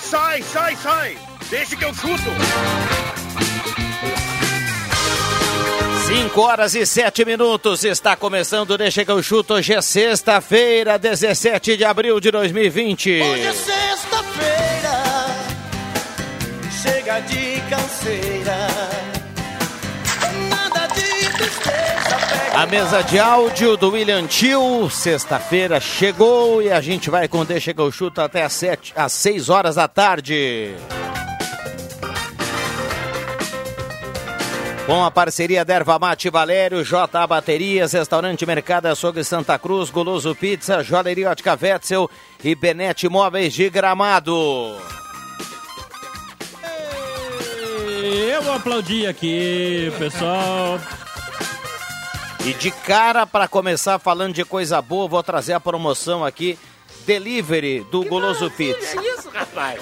[0.00, 1.18] Sai, sai, sai!
[1.50, 2.30] Deixa que eu chuto!
[6.08, 9.54] 5 horas e 7 minutos, está começando Deixa que eu chuto.
[9.54, 13.20] Hoje é sexta-feira, 17 de abril de 2020.
[13.20, 15.04] Hoje é sexta-feira,
[16.82, 18.68] chega de canseira,
[22.58, 27.72] A mesa de áudio do William Tio, sexta-feira chegou e a gente vai com Deixa
[27.72, 30.74] que eu chuto até às, 7, às 6 horas da tarde.
[34.86, 40.34] Com a parceria da Erva Mate Valério, J Baterias, Restaurante Mercado Açougue Santa Cruz, Goloso
[40.34, 42.10] Pizza, Joalheria Ótica Wetzel
[42.42, 44.76] e Benete Móveis de Gramado.
[48.32, 50.80] Eu vou aplaudir aqui, pessoal.
[52.48, 56.58] E de cara, para começar falando de coisa boa, vou trazer a promoção aqui,
[57.04, 58.98] Delivery do Goloso Pizza.
[59.02, 59.78] isso, rapaz?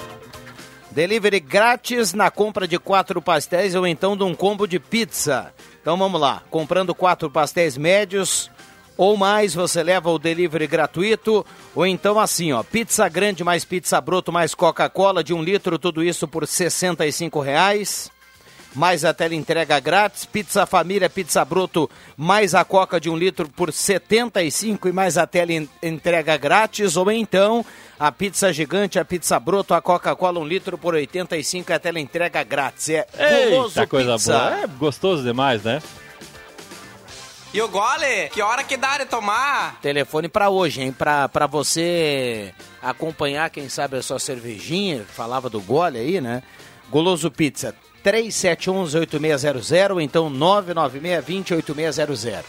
[0.91, 5.53] Delivery grátis na compra de quatro pastéis ou então de um combo de pizza.
[5.81, 8.51] Então vamos lá, comprando quatro pastéis médios
[8.97, 11.45] ou mais, você leva o delivery gratuito.
[11.73, 16.03] Ou então assim, ó, pizza grande mais pizza broto mais Coca-Cola de um litro, tudo
[16.03, 18.11] isso por 65 reais.
[18.77, 23.49] Mais a tela entrega grátis, pizza família, pizza broto, mais a coca de um litro
[23.49, 27.65] por R$ 75 e mais a tela en- entrega grátis, ou então
[27.99, 31.79] a pizza gigante, a pizza broto, a Coca-Cola um litro por R$ 85 e a
[31.79, 32.89] tela entrega grátis.
[32.89, 33.05] É
[33.49, 34.37] Guloso Eita, coisa Pizza.
[34.37, 34.59] boa.
[34.61, 35.81] É gostoso demais, né?
[37.51, 38.29] E o gole?
[38.31, 39.79] Que hora que dá de tomar?
[39.81, 40.91] Telefone pra hoje, hein?
[40.91, 45.03] Pra, pra você acompanhar, quem sabe, a sua cervejinha.
[45.15, 46.43] Falava do gole aí, né?
[46.91, 47.73] Goloso Pizza,
[48.07, 52.43] 3711-8600 ou então 996-20-8600.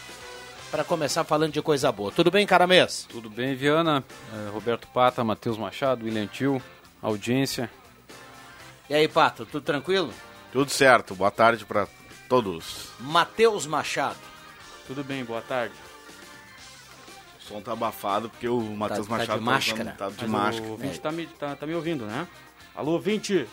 [0.71, 2.11] Pra começar falando de coisa boa.
[2.11, 3.05] Tudo bem, Caramês?
[3.09, 4.03] Tudo bem, Viana?
[4.33, 6.61] É, Roberto Pata, Matheus Machado, William Tio,
[7.01, 7.69] audiência.
[8.89, 10.13] E aí, Pato, tudo tranquilo?
[10.51, 11.87] Tudo certo, boa tarde para
[12.29, 12.87] todos.
[12.99, 14.17] Matheus Machado.
[14.87, 15.73] Tudo bem, boa tarde.
[17.39, 19.81] O som tá abafado porque o Matheus tá de Machado máscara.
[19.81, 20.67] usando- tá de Mas máscara.
[20.67, 22.25] o ouvinte tá, me, tá, tá me ouvindo, né?
[22.75, 23.47] Alô, ouvinte!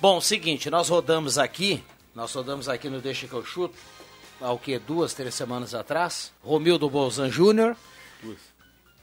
[0.00, 1.82] Bom, seguinte, nós rodamos aqui,
[2.14, 3.74] nós rodamos aqui no Deixa que eu chuto,
[4.40, 7.76] há o que, duas, três semanas atrás, Romildo Bolzan Júnior,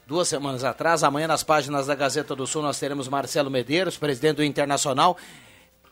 [0.06, 4.36] duas semanas atrás, amanhã nas páginas da Gazeta do Sul nós teremos Marcelo Medeiros, presidente
[4.36, 5.16] do Internacional,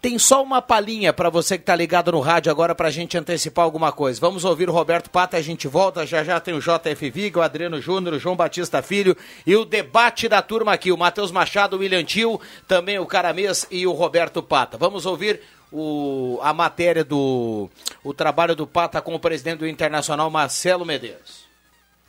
[0.00, 3.64] tem só uma palhinha para você que tá ligado no rádio agora pra gente antecipar
[3.64, 4.20] alguma coisa.
[4.20, 7.42] Vamos ouvir o Roberto Pata, a gente volta, já já tem o JF Viga, o
[7.42, 9.16] Adriano Júnior, o João Batista Filho
[9.46, 13.66] e o debate da turma aqui, o Matheus Machado, o William Tio, também o Caramês
[13.70, 14.78] e o Roberto Pata.
[14.78, 15.40] Vamos ouvir
[15.70, 17.68] o, a matéria do
[18.02, 21.44] o trabalho do Pata com o presidente do Internacional, Marcelo Medeiros.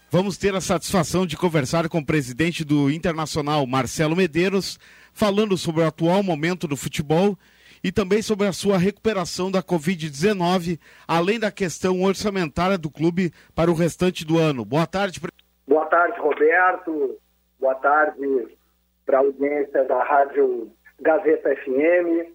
[0.09, 4.79] Vamos ter a satisfação de conversar com o presidente do Internacional, Marcelo Medeiros,
[5.13, 7.37] falando sobre o atual momento do futebol
[7.83, 13.71] e também sobre a sua recuperação da Covid-19, além da questão orçamentária do clube para
[13.71, 14.63] o restante do ano.
[14.65, 15.31] Boa tarde, pre-
[15.67, 17.17] Boa tarde, Roberto.
[17.59, 18.57] Boa tarde
[19.05, 22.31] para a audiência da Rádio Gazeta FM.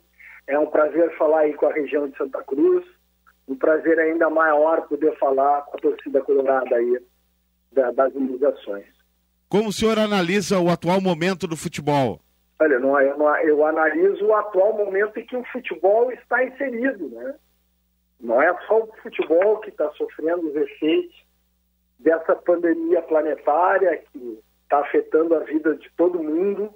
[0.46, 2.84] É um prazer falar aí com a região de Santa Cruz.
[3.48, 7.00] Um prazer ainda maior poder falar com a torcida colorada aí
[7.72, 8.86] da- das imunizações.
[9.48, 12.20] como o senhor analisa o atual momento do futebol?
[12.58, 17.08] Olha, não, eu, não- eu analiso o atual momento em que o futebol está inserido,
[17.10, 17.34] né?
[18.18, 21.26] Não é só o futebol que está sofrendo os efeitos
[21.98, 26.74] dessa pandemia planetária que está afetando a vida de todo mundo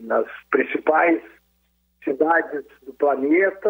[0.00, 1.22] nas principais
[2.02, 3.68] cidades do planeta.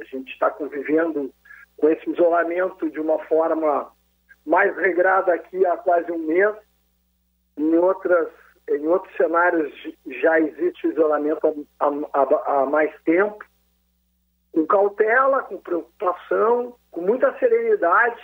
[0.00, 1.32] A gente está convivendo
[1.76, 3.92] com esse isolamento de uma forma
[4.44, 6.54] mais regrada aqui há quase um mês.
[7.56, 8.28] Em outras
[8.68, 9.72] em outros cenários
[10.22, 13.44] já existe isolamento há, há- há mais tempo,
[14.52, 18.22] com cautela, com preocupação, com muita serenidade.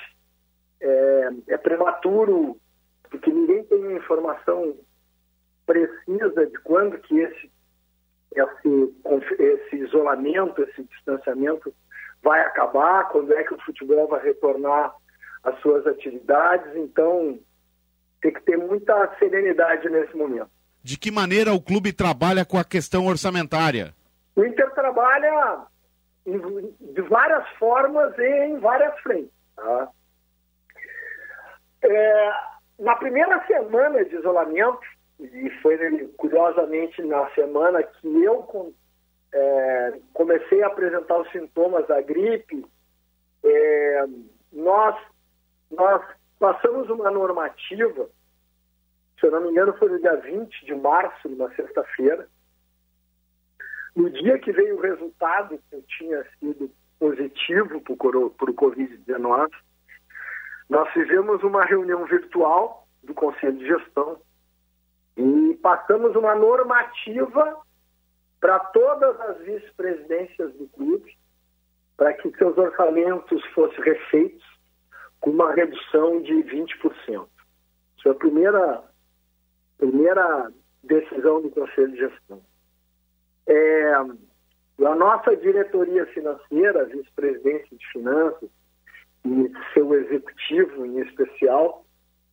[0.81, 2.56] É, é prematuro,
[3.10, 4.78] porque ninguém tem informação
[5.66, 7.52] precisa de quando que esse,
[8.34, 8.94] esse,
[9.38, 11.72] esse isolamento, esse distanciamento
[12.22, 14.94] vai acabar, quando é que o futebol vai retornar
[15.44, 16.75] às suas atividades.
[16.75, 17.38] Então,
[18.20, 20.50] tem que ter muita serenidade nesse momento.
[20.82, 23.94] De que maneira o clube trabalha com a questão orçamentária?
[24.34, 25.67] O Inter trabalha
[26.25, 29.32] de várias formas e em várias frentes.
[29.56, 29.88] tá?
[31.82, 32.32] É,
[32.78, 34.81] na primeira semana de isolamento,
[35.19, 35.76] e foi
[36.16, 38.75] curiosamente na semana que eu
[39.32, 42.64] é, comecei a apresentar os sintomas da gripe,
[43.44, 44.05] é,
[44.52, 44.96] nós,
[45.70, 46.02] nós
[46.40, 48.08] passamos uma normativa,
[49.20, 52.26] se eu não me engano foi no dia 20 de março, numa sexta-feira,
[53.94, 59.50] no dia que veio o resultado que eu tinha sido positivo para o Covid-19,
[60.70, 64.19] nós fizemos uma reunião virtual do Conselho de Gestão
[65.16, 67.60] e passamos uma normativa
[68.40, 71.19] para todas as vice-presidências do clube,
[71.98, 74.50] para que seus orçamentos fossem refeitos
[75.20, 76.69] com uma redução de 20%.
[77.08, 78.82] Isso foi a primeira,
[79.78, 80.50] primeira
[80.82, 82.40] decisão do Conselho de Gestão.
[83.46, 88.49] É, a nossa diretoria financeira, a vice-presidência de finanças
[89.25, 91.84] e seu executivo em especial,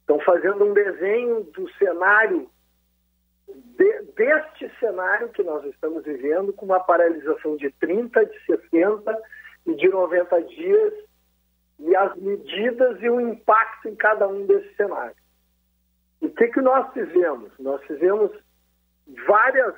[0.02, 2.50] estão fazendo um desenho do cenário,
[3.48, 9.22] de- deste cenário que nós estamos vivendo, com uma paralisação de 30, de 60
[9.66, 10.94] e de 90 dias,
[11.80, 15.18] e as medidas e o impacto em cada um desses cenários.
[16.22, 17.52] O que, que nós fizemos?
[17.60, 18.32] Nós fizemos
[19.28, 19.76] vários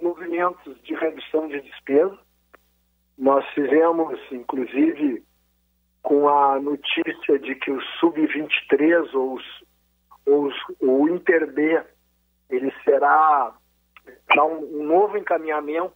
[0.00, 2.16] movimentos de redução de despesa.
[3.18, 5.24] Nós fizemos, inclusive,
[6.02, 9.64] com a notícia de que o Sub-23 ou, os-
[10.26, 11.82] ou os- o Inter B
[12.50, 13.54] ele será
[14.36, 15.94] um, um novo encaminhamento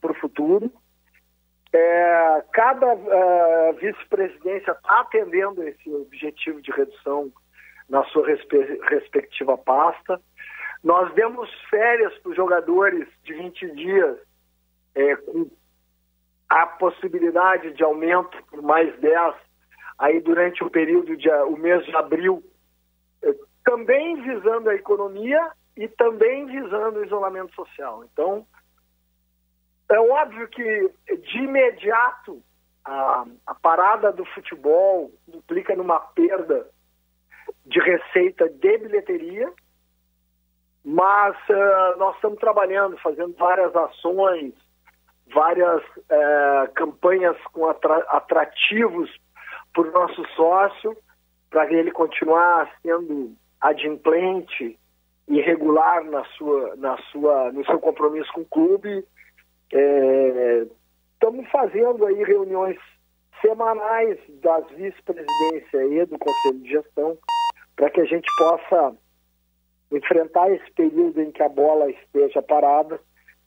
[0.00, 0.70] para o futuro.
[1.72, 7.32] É, cada eh, vice-presidência está atendendo esse objetivo de redução
[7.88, 10.20] na sua respe- respectiva pasta.
[10.82, 14.18] Nós demos férias para os jogadores de 20 dias,
[14.94, 15.48] é, com
[16.48, 19.34] a possibilidade de aumento por mais 10
[19.98, 22.42] aí durante o período de o mês de abril,
[23.22, 23.34] eh,
[23.64, 28.04] também visando a economia e também visando o isolamento social.
[28.10, 28.44] Então,
[29.90, 32.42] é óbvio que de imediato
[32.84, 36.66] a, a parada do futebol implica numa perda
[37.66, 39.52] de receita de bilheteria,
[40.84, 44.54] mas eh, nós estamos trabalhando, fazendo várias ações,
[45.32, 49.10] várias eh, campanhas com atra- atrativos
[49.72, 50.96] para o nosso sócio,
[51.50, 54.78] para ele continuar sendo adimplente
[55.28, 59.04] e regular na sua, na sua, no seu compromisso com o clube.
[59.72, 60.66] É,
[61.20, 62.78] Estamos fazendo aí reuniões
[63.42, 67.18] semanais das vice-presidências e do Conselho de Gestão
[67.76, 68.96] para que a gente possa
[69.92, 72.98] enfrentar esse período em que a bola esteja parada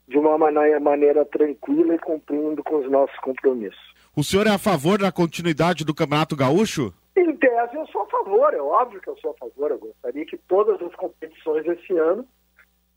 [0.06, 3.94] de uma maneira, maneira tranquila e cumprindo com os nossos compromissos.
[4.16, 6.94] O senhor é a favor da continuidade do Campeonato Gaúcho?
[7.16, 9.72] Em tese, eu sou a favor, é óbvio que eu sou a favor.
[9.72, 12.24] Eu gostaria que todas as competições esse ano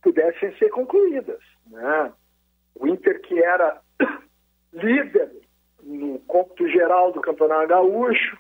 [0.03, 1.39] pudessem ser concluídas.
[1.65, 2.13] Né?
[2.79, 3.81] O Inter, que era
[4.74, 5.31] líder
[5.81, 8.37] no cômputo geral do Campeonato Gaúcho,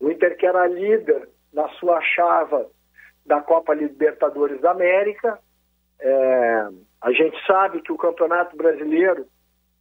[0.00, 2.68] o Inter, que era líder na sua chava
[3.24, 5.38] da Copa Libertadores da América.
[5.98, 6.68] É,
[7.00, 9.26] a gente sabe que o Campeonato Brasileiro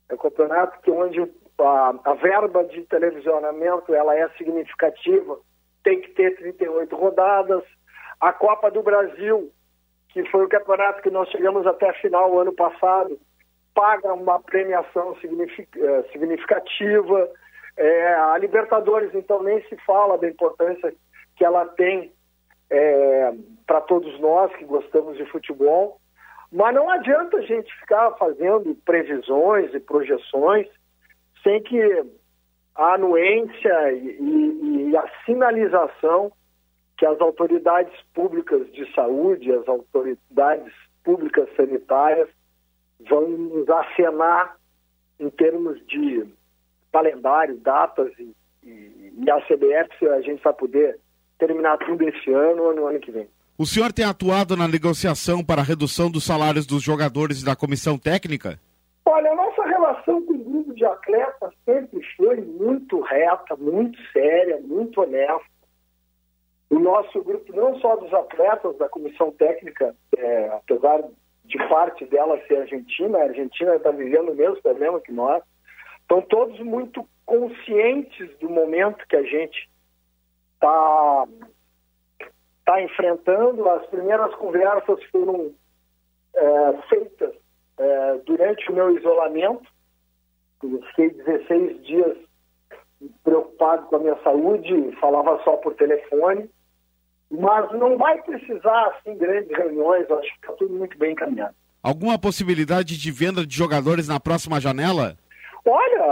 [0.09, 1.21] é um campeonato que onde
[1.59, 5.37] a, a verba de televisionamento ela é significativa,
[5.83, 7.63] tem que ter 38 rodadas.
[8.19, 9.51] A Copa do Brasil,
[10.09, 13.19] que foi o campeonato que nós chegamos até a final ano passado,
[13.75, 17.29] paga uma premiação eh, significativa.
[17.77, 20.93] É, a Libertadores, então, nem se fala da importância
[21.35, 22.11] que ela tem
[23.67, 25.99] para todos nós que gostamos de futebol.
[26.51, 30.67] Mas não adianta a gente ficar fazendo previsões e projeções
[31.43, 32.05] sem que
[32.75, 36.31] a anuência e- e a sinalização
[36.97, 42.29] que as autoridades públicas de saúde, as autoridades públicas sanitárias
[43.09, 44.55] vão nos acenar
[45.19, 46.25] em termos de
[46.91, 48.33] calendário, datas e,
[48.63, 50.99] e, e a CBF se a gente vai poder
[51.37, 53.27] terminar tudo esse ano ou no ano que vem.
[53.57, 57.55] O senhor tem atuado na negociação para a redução dos salários dos jogadores e da
[57.55, 58.59] comissão técnica?
[59.05, 64.59] Olha, a nossa relação com o grupo de atletas sempre foi muito reta, muito séria,
[64.61, 65.55] muito honesta.
[66.69, 71.03] O nosso grupo, não só dos atletas, da comissão técnica, é, apesar
[71.47, 75.43] de parte dela ser argentina, a Argentina está vivendo o mesmo problema que nós,
[76.01, 79.69] estão todos muito conscientes do momento que a gente
[80.53, 81.27] está
[82.65, 83.67] tá enfrentando.
[83.69, 85.53] As primeiras conversas foram
[86.35, 87.33] é, feitas
[87.77, 89.67] é, durante o meu isolamento.
[90.63, 92.17] Eu fiquei 16 dias
[93.23, 96.49] preocupado com a minha saúde, falava só por telefone.
[97.29, 101.55] Mas não vai precisar, assim, grandes reuniões, acho que está tudo muito bem encaminhado.
[101.81, 105.15] Alguma possibilidade de venda de jogadores na próxima janela?
[105.65, 106.03] Olha,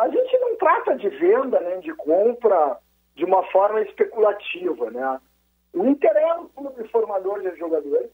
[0.00, 2.78] a, gente não trata de venda, nem de compra
[3.14, 5.20] de uma forma especulativa, né?
[5.72, 8.10] O Inter é um clube formador de jogadores.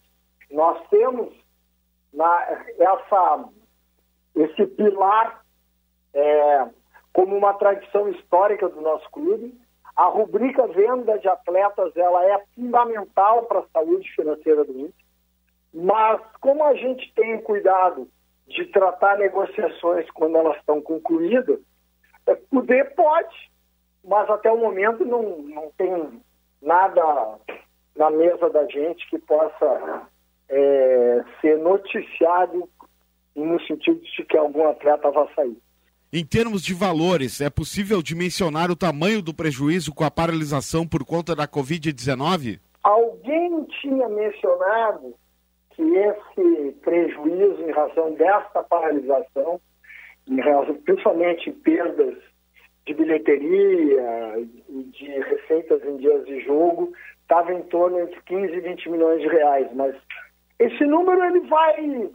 [0.50, 1.33] Nós temos
[2.12, 3.45] na, essa,
[4.35, 5.43] esse pilar
[6.12, 6.67] é,
[7.12, 9.55] como uma tradição histórica do nosso clube.
[10.00, 14.95] A rubrica venda de atletas ela é fundamental para a saúde financeira do Inter.
[15.75, 18.09] Mas como a gente tem cuidado
[18.47, 21.61] de tratar negociações quando elas estão concluídas,
[22.26, 23.50] é, poder pode,
[24.02, 26.23] mas até o momento não, não tem
[26.62, 27.38] nada
[27.95, 30.09] na mesa da gente que possa
[30.49, 32.66] é, ser noticiado
[33.37, 35.59] no sentido de que algum atleta vá sair.
[36.12, 41.05] Em termos de valores, é possível dimensionar o tamanho do prejuízo com a paralisação por
[41.05, 42.59] conta da Covid-19?
[42.83, 45.14] Alguém tinha mencionado
[45.71, 49.61] que esse prejuízo em razão desta paralisação,
[50.26, 52.19] em razão, principalmente perdas
[52.85, 58.90] de bilheteria de receitas em dias de jogo, estava em torno de 15 e 20
[58.90, 59.69] milhões de reais.
[59.76, 59.95] Mas
[60.59, 62.11] esse número ele vai,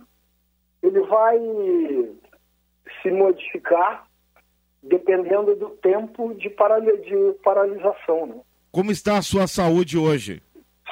[0.84, 1.40] ele vai
[3.02, 4.08] se modificar
[4.82, 8.26] dependendo do tempo de, de paralisação.
[8.28, 8.42] Né?
[8.72, 10.42] Como está a sua saúde hoje?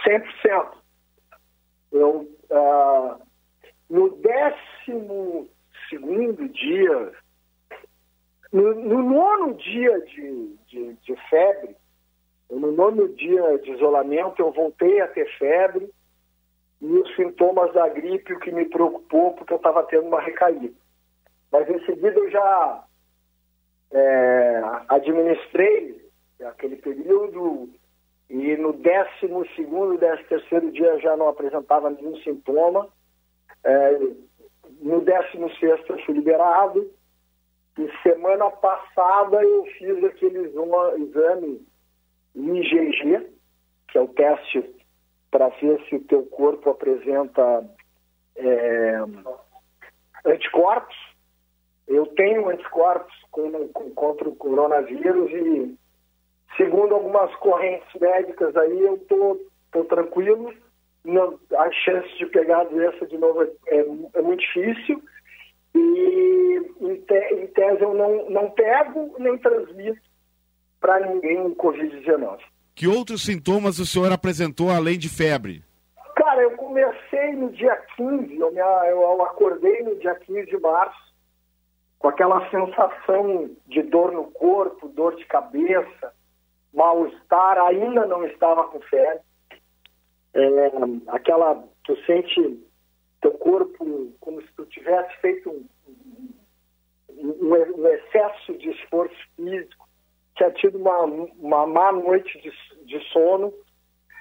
[0.05, 0.73] 100%.
[1.91, 3.21] Eu, uh,
[3.89, 5.47] no décimo
[5.89, 7.11] segundo dia,
[8.51, 11.75] no, no nono dia de, de, de febre,
[12.49, 15.89] no nono dia de isolamento, eu voltei a ter febre
[16.81, 20.73] e os sintomas da gripe, o que me preocupou, porque eu estava tendo uma recaída.
[21.53, 22.83] Mas em seguida eu já
[23.91, 26.03] é, administrei
[26.43, 27.69] aquele período
[28.27, 32.89] e no décimo segundo, décimo terceiro dia já não apresentava nenhum sintoma.
[33.63, 33.99] É,
[34.81, 36.91] no décimo sexto eu fui liberado
[37.77, 41.63] e semana passada eu fiz aquele exame
[42.35, 43.29] IgG,
[43.89, 44.75] que é o teste
[45.29, 47.63] para ver se o teu corpo apresenta
[48.37, 48.97] é,
[50.25, 51.02] anticorpos
[51.87, 53.13] eu tenho anticorpos
[53.95, 55.75] contra o coronavírus e,
[56.55, 59.39] segundo algumas correntes médicas aí, eu tô,
[59.71, 60.53] tô tranquilo.
[61.03, 65.03] Não, a chance de pegar a doença de novo é, é, é muito difícil.
[65.75, 70.01] E, em, te, em, tese, eu não, não pego nem transmito
[70.79, 72.39] para ninguém o Covid-19.
[72.75, 75.63] Que outros sintomas o senhor apresentou além de febre?
[76.15, 81.02] Cara, eu comecei no dia 15, eu, me, eu acordei no dia 15 de março
[82.03, 86.13] com aquela sensação de dor no corpo, dor de cabeça,
[86.73, 89.23] mal-estar, ainda não estava com febre.
[90.33, 90.71] É,
[91.07, 92.61] aquela, tu sente
[93.21, 95.65] teu corpo como se tu tivesse feito um,
[97.09, 99.87] um, um excesso de esforço físico,
[100.35, 102.51] tinha tido uma, uma má noite de,
[102.85, 103.53] de sono.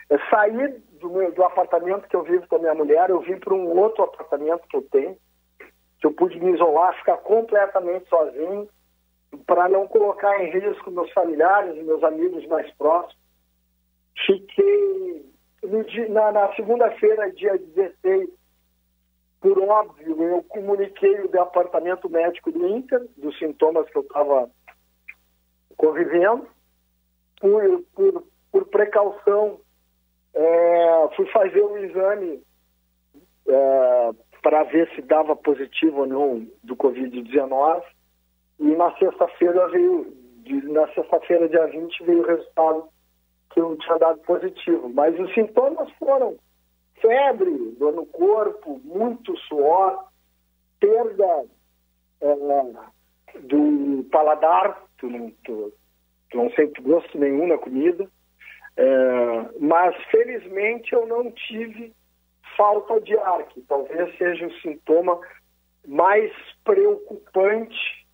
[0.08, 0.68] Eu saí
[1.00, 3.76] do, meu, do apartamento que eu vivo com a minha mulher, eu vim para um
[3.76, 5.18] outro apartamento que eu tenho,
[6.02, 8.68] que eu pude me isolar, ficar completamente sozinho,
[9.46, 13.16] para não colocar em risco meus familiares meus amigos mais próximos.
[14.26, 15.24] Fiquei
[15.86, 18.28] dia, na, na segunda-feira, dia 16,
[19.40, 24.50] por óbvio, eu comuniquei o departamento médico do Inter, dos sintomas que eu estava
[25.76, 26.48] convivendo.
[27.40, 29.60] Por, por, por precaução,
[30.34, 32.42] é, fui fazer o um exame
[33.48, 34.10] é,
[34.42, 37.82] para ver se dava positivo ou não do Covid-19.
[38.58, 40.12] E na sexta-feira veio,
[40.64, 42.88] na sexta-feira, dia 20, veio o resultado
[43.50, 44.90] que eu tinha dado positivo.
[44.92, 46.36] Mas os sintomas foram
[47.00, 50.04] febre, dor no corpo, muito suor,
[50.80, 51.44] perda
[52.20, 52.34] é,
[53.40, 55.72] do paladar, tu não, tu,
[56.30, 58.08] tu não sente gosto nenhum na comida.
[58.76, 58.84] É,
[59.60, 61.92] mas felizmente eu não tive
[62.56, 65.18] falta de ar, que talvez seja o sintoma
[65.86, 66.30] mais
[66.64, 68.06] preocupante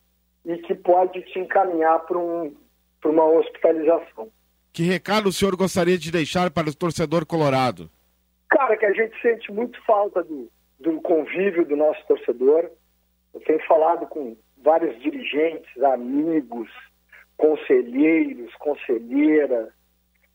[0.44, 2.54] e que pode te encaminhar para um,
[3.04, 4.30] uma hospitalização.
[4.72, 7.90] Que recado o senhor gostaria de deixar para o torcedor colorado?
[8.48, 12.70] Cara, que a gente sente muito falta do, do convívio do nosso torcedor.
[13.34, 16.70] Eu tenho falado com vários dirigentes, amigos,
[17.36, 19.68] conselheiros, conselheiras,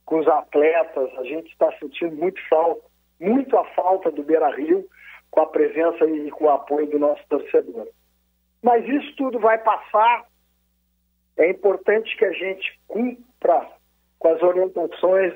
[0.06, 1.10] com os atletas.
[1.18, 2.84] A gente está sentindo muito falta,
[3.24, 4.86] muito a falta do Beira Rio
[5.32, 7.88] com a presença e com o apoio do nosso torcedor.
[8.62, 10.26] Mas isso tudo vai passar.
[11.38, 13.68] É importante que a gente cumpra
[14.20, 15.34] com as orientações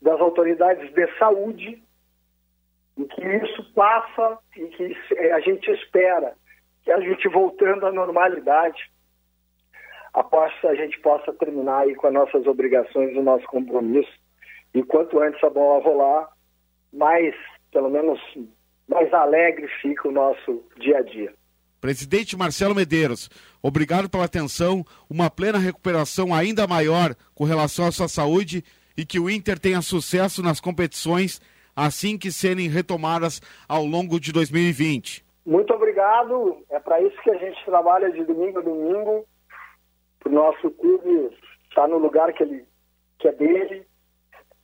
[0.00, 1.82] das autoridades de saúde
[2.96, 4.96] e que isso passa e que
[5.32, 6.34] a gente espera
[6.84, 8.90] que a gente voltando à normalidade
[10.12, 14.12] após a gente possa terminar aí com as nossas obrigações o nosso compromisso.
[14.74, 16.28] E quanto antes a bola rolar,
[16.92, 17.34] mais,
[17.72, 18.20] pelo menos,
[18.88, 21.32] mais alegre fica o nosso dia a dia.
[21.80, 23.28] Presidente Marcelo Medeiros,
[23.60, 28.62] obrigado pela atenção, uma plena recuperação ainda maior com relação à sua saúde
[28.96, 31.40] e que o Inter tenha sucesso nas competições
[31.74, 35.24] assim que serem retomadas ao longo de 2020.
[35.44, 39.26] Muito obrigado, é para isso que a gente trabalha de domingo a domingo,
[40.24, 41.30] o nosso clube
[41.68, 42.64] estar no lugar que, ele,
[43.18, 43.84] que é dele,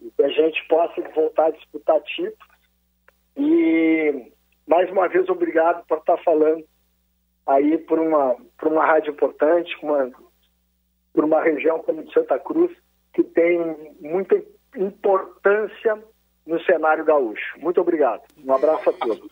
[0.01, 2.39] e que a gente possa voltar a disputar títulos.
[3.37, 4.33] E
[4.67, 6.65] mais uma vez obrigado por estar falando
[7.47, 10.11] aí por uma, por uma rádio importante, uma,
[11.15, 12.71] por uma região como Santa Cruz,
[13.15, 13.59] que tem
[14.01, 14.41] muita
[14.77, 15.99] importância
[16.47, 17.59] no cenário gaúcho.
[17.59, 18.23] Muito obrigado.
[18.45, 19.31] Um abraço a todos.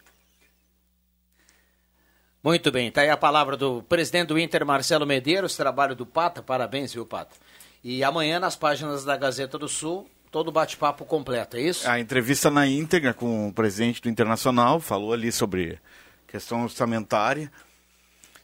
[2.42, 6.42] Muito bem, está aí a palavra do presidente do Inter, Marcelo Medeiros, trabalho do Pata,
[6.42, 7.35] parabéns, viu, Pata?
[7.82, 11.88] E amanhã nas páginas da Gazeta do Sul, todo bate-papo completo, é isso?
[11.88, 15.78] A entrevista na íntegra com o presidente do Internacional, falou ali sobre
[16.26, 17.50] questão orçamentária,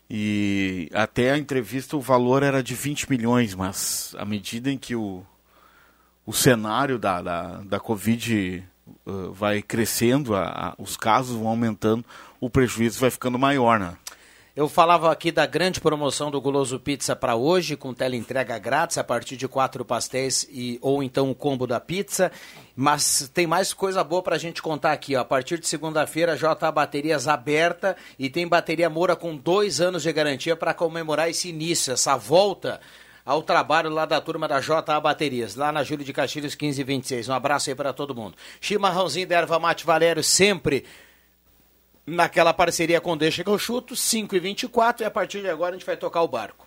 [0.09, 4.97] e até a entrevista o valor era de 20 milhões, mas à medida em que
[4.97, 5.23] o,
[6.25, 8.67] o cenário da, da, da Covid
[9.05, 12.03] uh, vai crescendo, a, a, os casos vão aumentando,
[12.41, 13.99] o prejuízo vai ficando maior, né?
[14.55, 19.05] Eu falava aqui da grande promoção do Guloso Pizza para hoje, com teleentrega grátis a
[19.05, 22.31] partir de quatro pastéis e ou então o combo da pizza.
[22.77, 25.17] Mas tem mais coisa boa para a gente contar aqui.
[25.17, 25.21] Ó.
[25.21, 30.13] A partir de segunda-feira, JA Baterias aberta e tem bateria Moura com dois anos de
[30.13, 32.79] garantia para comemorar esse início, essa volta
[33.25, 37.31] ao trabalho lá da turma da JA Baterias, lá na Júlio de Castilhos 1526.
[37.31, 38.35] Um abraço aí para todo mundo.
[38.61, 40.85] Chimarrãozinho da Erva Mate Valério, sempre
[42.07, 45.75] naquela parceria com Deixa que eu chuto, 5 e 24 e a partir de agora
[45.75, 46.67] a gente vai tocar o barco.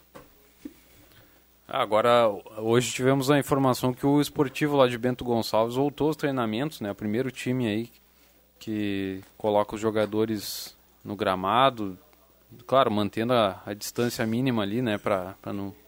[1.68, 6.80] Agora, hoje tivemos a informação que o esportivo lá de Bento Gonçalves voltou aos treinamentos,
[6.80, 6.92] né?
[6.92, 7.90] O primeiro time aí
[8.60, 11.98] que coloca os jogadores no gramado,
[12.66, 15.36] claro, mantendo a, a distância mínima ali, né, para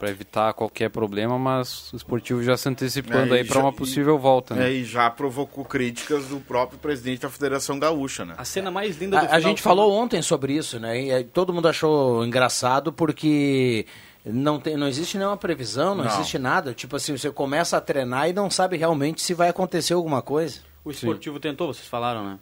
[0.03, 4.19] evitar qualquer problema, mas o esportivo já se antecipando é, aí para uma possível e,
[4.19, 4.55] volta.
[4.55, 4.69] Né?
[4.69, 8.35] É, e já provocou críticas do próprio presidente da Federação Gaúcha, né?
[8.37, 11.19] A cena mais linda do A, a gente falou ontem sobre isso, né?
[11.19, 13.85] E todo mundo achou engraçado porque
[14.25, 16.73] não, tem, não existe nenhuma previsão, não, não, existe nada.
[16.73, 20.61] Tipo assim, você começa a treinar e não sabe realmente se vai acontecer alguma coisa.
[20.83, 21.41] O esportivo Sim.
[21.41, 22.39] tentou, vocês falaram, né?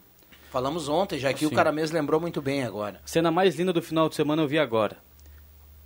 [0.56, 1.46] Falamos ontem, já que Sim.
[1.48, 2.98] o cara mesmo lembrou muito bem agora.
[3.04, 4.96] Cena mais linda do final de semana eu vi agora.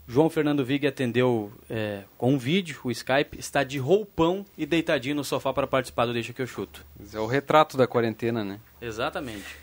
[0.07, 5.17] João Fernando Vig atendeu é, com um vídeo, o Skype, está de roupão e deitadinho
[5.17, 6.87] no sofá para participar do Deixa que eu chuto.
[7.13, 8.61] É o retrato da quarentena, né?
[8.81, 9.57] Exatamente.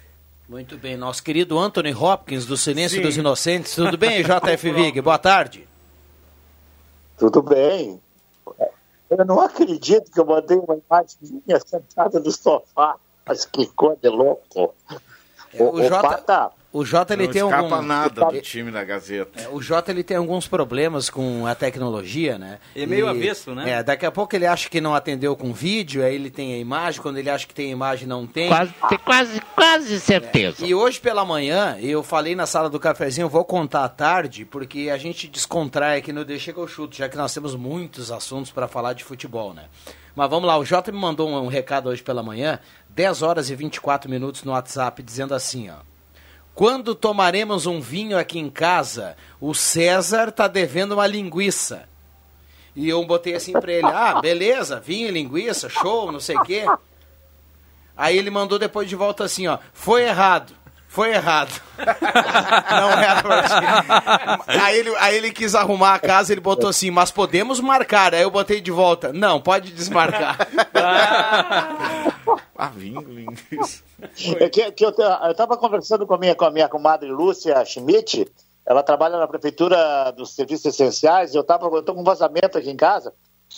[0.50, 3.04] Muito bem, nosso querido Anthony Hopkins, do Silêncio Sim.
[3.04, 3.76] dos Inocentes.
[3.76, 5.00] Tudo bem, JF Vig?
[5.00, 5.66] Boa tarde.
[7.18, 7.98] Tudo bem.
[9.10, 12.98] Eu não acredito que eu mandei uma imagem minha sentada no sofá.
[13.28, 14.74] Mas que coisa louco.
[15.54, 19.42] É, o, o, Jota, o Jota ele não tem algum nada do time da Gazeta.
[19.42, 22.60] É, o Jota ele tem alguns problemas com a tecnologia, né?
[22.76, 23.70] Ele é meio e, avesso, né?
[23.70, 26.58] É, daqui a pouco ele acha que não atendeu com vídeo, aí ele tem a
[26.58, 28.50] imagem, quando ele acha que tem a imagem não tem.
[28.50, 30.66] Quase, tem quase, quase certeza.
[30.66, 34.46] É, e hoje pela manhã, eu falei na sala do cafezinho, vou contar à tarde,
[34.46, 38.12] porque a gente descontrai aqui no Deixa que eu chuto, já que nós temos muitos
[38.12, 39.66] assuntos para falar de futebol, né?
[40.18, 43.52] Mas vamos lá, o Jota me mandou um, um recado hoje pela manhã, 10 horas
[43.52, 45.76] e 24 minutos no WhatsApp, dizendo assim, ó.
[46.56, 51.88] Quando tomaremos um vinho aqui em casa, o César tá devendo uma linguiça.
[52.76, 56.66] E eu botei assim pra ele, ah, beleza, vinho linguiça, show, não sei o quê.
[57.96, 60.57] Aí ele mandou depois de volta assim, ó, foi errado.
[60.88, 61.62] Foi errado.
[61.78, 63.44] Não era pra
[64.48, 68.14] aí ele, aí ele quis arrumar a casa, ele botou assim, mas podemos marcar.
[68.16, 69.12] Aí eu botei de volta.
[69.14, 70.38] Não, pode desmarcar.
[72.58, 73.84] ah, vinho, linguiça.
[74.40, 77.64] É que, que eu, eu tava conversando com a, minha, com a minha comadre Lúcia
[77.66, 78.28] Schmidt,
[78.66, 82.70] ela trabalha na prefeitura dos serviços essenciais, eu tava, eu tô com um vazamento aqui
[82.70, 83.14] em casa,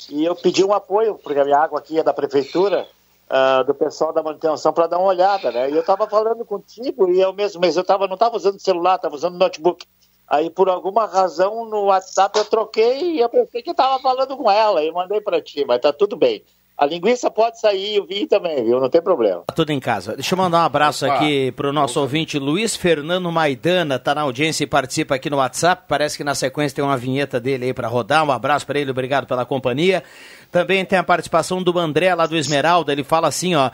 [0.10, 2.88] e eu pedi um apoio, porque a minha água aqui é da prefeitura,
[3.30, 5.70] uh, do pessoal da manutenção para dar uma olhada, né?
[5.70, 8.98] E eu tava falando contigo, e eu mesmo, mas eu tava, não tava usando celular,
[8.98, 9.86] tava usando notebook.
[10.28, 14.50] Aí, por alguma razão, no WhatsApp eu troquei e eu pensei que estava falando com
[14.50, 16.44] ela e mandei para ti, mas tá tudo bem.
[16.80, 18.80] A linguiça pode sair e o vinho também, viu?
[18.80, 19.44] Não tem problema.
[19.48, 20.16] Tá tudo em casa.
[20.16, 21.16] Deixa eu mandar um abraço Opa.
[21.16, 25.84] aqui pro nosso ouvinte Luiz Fernando Maidana, tá na audiência e participa aqui no WhatsApp.
[25.90, 28.26] Parece que na sequência tem uma vinheta dele aí para rodar.
[28.26, 30.02] Um abraço para ele, obrigado pela companhia.
[30.50, 32.94] Também tem a participação do André lá do Esmeralda.
[32.94, 33.70] Ele fala assim, ó.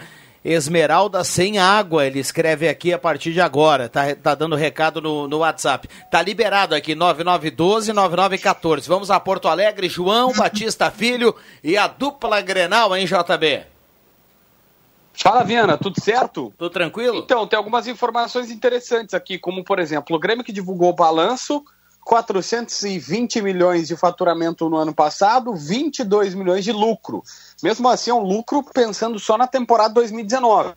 [0.45, 5.27] Esmeralda sem água, ele escreve aqui a partir de agora, tá, tá dando recado no,
[5.27, 5.89] no WhatsApp.
[6.12, 8.88] Tá liberado aqui, 9912-9914.
[8.88, 13.63] Vamos a Porto Alegre, João Batista Filho e a dupla Grenal, hein, JB?
[15.13, 16.53] Fala, Viana, tudo certo?
[16.55, 17.17] Tudo tranquilo?
[17.17, 21.65] Então, tem algumas informações interessantes aqui, como, por exemplo, o Grêmio que divulgou o balanço,
[22.05, 27.23] 420 milhões de faturamento no ano passado, 22 milhões de lucro.
[27.63, 30.75] Mesmo assim, é um lucro pensando só na temporada 2019.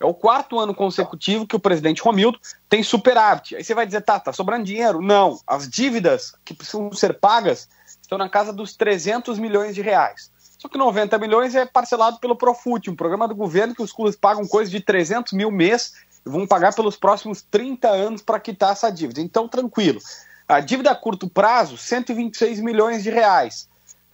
[0.00, 3.54] É o quarto ano consecutivo que o presidente Romildo tem superávit.
[3.54, 5.00] Aí você vai dizer, tá, tá sobrando dinheiro?
[5.00, 5.38] Não.
[5.46, 7.68] As dívidas que precisam ser pagas
[8.02, 10.30] estão na casa dos 300 milhões de reais.
[10.58, 14.16] Só que 90 milhões é parcelado pelo Profut, um programa do governo que os clubes
[14.16, 15.92] pagam coisa de 300 mil mês
[16.26, 19.20] e vão pagar pelos próximos 30 anos para quitar essa dívida.
[19.20, 20.00] Então, tranquilo.
[20.48, 23.68] A dívida a curto prazo, 126 milhões de reais.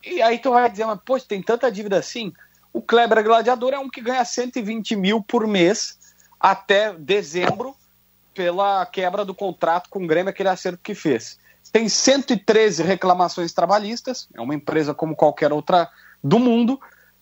[0.04, 2.32] E aí tu vai dizer, mas poxa, tem tanta dívida assim?
[2.72, 5.96] O Kleber Gladiador é um que ganha 120 mil por mês
[6.40, 7.74] até dezembro
[8.34, 11.38] pela quebra do contrato com o Grêmio, aquele acerto que fez.
[11.72, 15.88] Tem 113 reclamações trabalhistas, é uma empresa como qualquer outra
[16.22, 16.80] do mundo.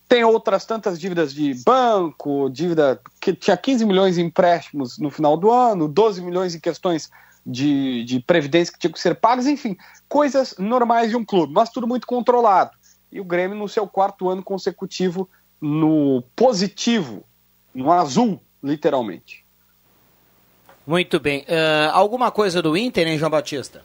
[0.09, 5.37] Tem outras tantas dívidas de banco, dívida que tinha 15 milhões em empréstimos no final
[5.37, 7.09] do ano, 12 milhões em questões
[7.45, 9.77] de, de previdência que tinham que ser pagas, enfim,
[10.07, 12.71] coisas normais de um clube, mas tudo muito controlado.
[13.11, 15.29] E o Grêmio no seu quarto ano consecutivo
[15.61, 17.23] no positivo,
[17.73, 19.45] no azul, literalmente.
[20.85, 21.41] Muito bem.
[21.41, 23.81] Uh, alguma coisa do Inter, hein, João Batista?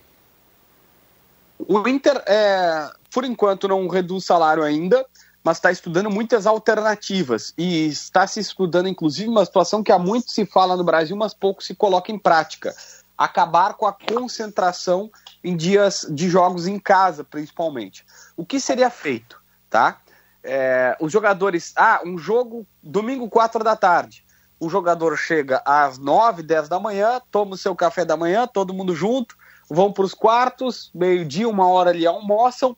[1.59, 5.07] O Inter, é, por enquanto, não reduz salário ainda,
[5.42, 10.33] mas está estudando muitas alternativas e está se estudando, inclusive, uma situação que há muito
[10.33, 12.75] se fala no Brasil, mas pouco se coloca em prática.
[13.19, 15.11] Acabar com a concentração
[15.43, 18.07] em dias de jogos em casa, principalmente.
[18.37, 20.01] O que seria feito, tá?
[20.43, 21.73] É, os jogadores.
[21.77, 24.25] Ah, um jogo domingo, 4 da tarde.
[24.61, 28.75] O jogador chega às 9, 10 da manhã, toma o seu café da manhã, todo
[28.75, 29.37] mundo junto,
[29.69, 32.77] vão para os quartos, meio-dia, uma hora ali almoçam,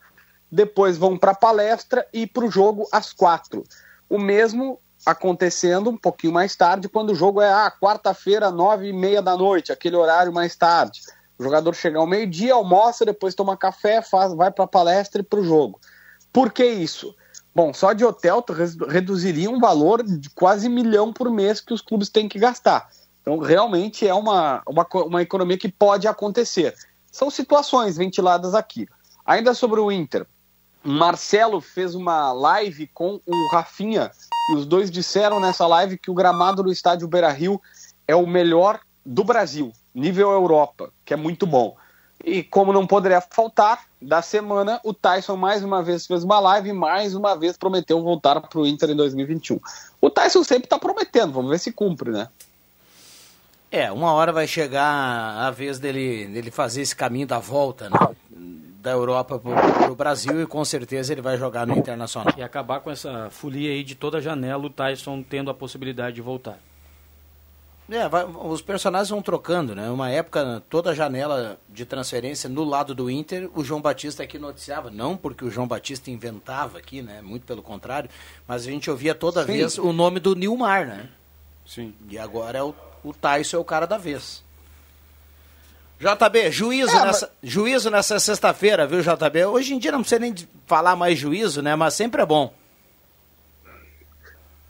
[0.50, 3.64] depois vão para a palestra e para o jogo às quatro.
[4.08, 8.92] O mesmo acontecendo um pouquinho mais tarde, quando o jogo é ah, quarta-feira, nove e
[8.92, 11.00] meia da noite, aquele horário mais tarde.
[11.38, 15.24] O jogador chega ao meio-dia, almoça, depois toma café, faz, vai para a palestra e
[15.24, 15.80] para o jogo.
[16.32, 17.14] Por que isso?
[17.54, 21.80] Bom, só de hotel tu reduziria um valor de quase milhão por mês que os
[21.80, 22.88] clubes têm que gastar.
[23.22, 26.74] Então, realmente é uma, uma, uma economia que pode acontecer.
[27.10, 28.86] São situações ventiladas aqui.
[29.26, 30.26] Ainda sobre o Inter,
[30.82, 34.10] Marcelo fez uma live com o Rafinha
[34.50, 37.60] e os dois disseram nessa live que o gramado do estádio Beira Rio
[38.08, 41.76] é o melhor do Brasil, nível Europa, que é muito bom.
[42.24, 46.70] E como não poderia faltar, da semana, o Tyson mais uma vez fez uma live
[46.70, 49.60] e mais uma vez prometeu voltar para o Inter em 2021.
[50.00, 52.28] O Tyson sempre está prometendo, vamos ver se cumpre, né?
[53.70, 57.98] É, uma hora vai chegar a vez dele, dele fazer esse caminho da volta, né?
[58.80, 62.32] Da Europa para o Brasil e com certeza ele vai jogar no Internacional.
[62.34, 66.16] E acabar com essa folia aí de toda a janela, o Tyson tendo a possibilidade
[66.16, 66.58] de voltar.
[67.90, 69.90] É, vai, os personagens vão trocando, né?
[69.90, 74.38] Uma época, toda a janela de transferência no lado do Inter, o João Batista aqui
[74.38, 77.20] noticiava, não porque o João Batista inventava aqui, né?
[77.20, 78.08] Muito pelo contrário,
[78.46, 79.52] mas a gente ouvia toda Sim.
[79.52, 81.08] vez o nome do Nilmar, né?
[81.66, 81.92] Sim.
[82.08, 84.44] E agora é o, o Tyson é o cara da vez.
[86.00, 89.44] JB, juízo, É, nessa, juízo nessa sexta-feira, viu, JB?
[89.44, 90.34] Hoje em dia não precisa nem
[90.66, 91.76] falar mais juízo, né?
[91.76, 92.54] Mas sempre é bom.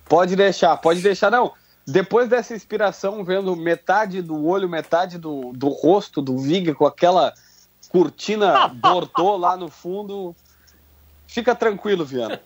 [0.09, 1.53] Pode deixar, pode deixar, não.
[1.87, 7.33] Depois dessa inspiração, vendo metade do olho, metade do, do rosto do Viga com aquela
[7.90, 10.35] cortina bordô lá no fundo,
[11.29, 12.40] fica tranquilo, Viana.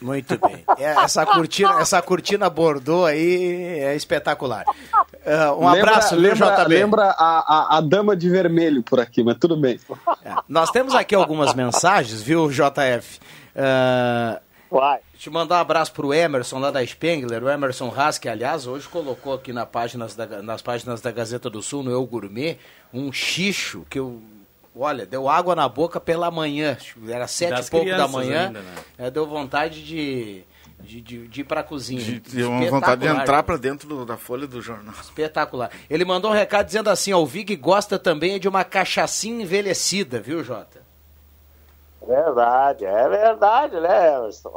[0.00, 0.64] Muito bem.
[0.78, 4.64] É, Essa cortina, essa cortina bordô aí é espetacular.
[5.26, 6.68] Ah, um Lembra- abraço, lembra, JB?
[6.74, 9.80] Lembra a, a, a dama de vermelho por aqui, mas tudo bem.
[10.48, 13.18] Nós temos aqui algumas mensagens, viu, JF?
[15.12, 18.66] Deixa eu mandar um abraço pro Emerson lá da Spengler, o Emerson Haas, que aliás
[18.66, 22.58] hoje colocou aqui na páginas da- nas páginas da Gazeta do Sul, no Eu Gourmet,
[22.92, 24.20] um xixo que eu.
[24.78, 26.76] Olha, deu água na boca pela manhã.
[27.08, 28.46] Era sete Das e pouco da manhã.
[28.48, 28.74] ainda, né?
[28.98, 30.44] É, deu vontade de,
[30.80, 32.00] de, de, de ir pra cozinha.
[32.02, 34.94] De, de uma vontade de entrar pra dentro do- da folha do jornal.
[35.00, 35.70] Espetacular.
[35.88, 40.20] Ele mandou um recado dizendo assim, ó, o Vig gosta também de uma cachaçinha envelhecida,
[40.20, 40.84] viu, Jota?
[42.06, 44.52] Verdade, é verdade, né, Emerson?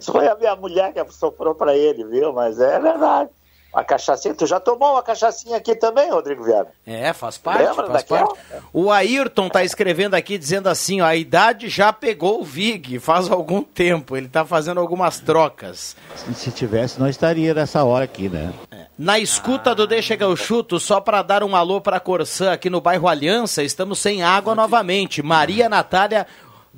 [0.00, 2.32] Isso foi a minha mulher que soprou pra ele, viu?
[2.32, 3.30] Mas é verdade.
[3.72, 6.68] Uma cachaçinha, tu já tomou uma cachaçinha aqui também, Rodrigo Viana?
[6.86, 8.26] É, faz parte, Lembra faz daquela?
[8.26, 8.40] parte.
[8.72, 13.30] O Ayrton tá escrevendo aqui dizendo assim, ó, a idade já pegou o Vig faz
[13.30, 15.94] algum tempo, ele tá fazendo algumas trocas.
[16.34, 18.52] Se tivesse, não estaria nessa hora aqui, né?
[18.98, 22.68] Na escuta do Deixa que eu chuto, só para dar um alô para Corsã aqui
[22.68, 25.22] no bairro Aliança, estamos sem água novamente.
[25.22, 26.26] Maria Natália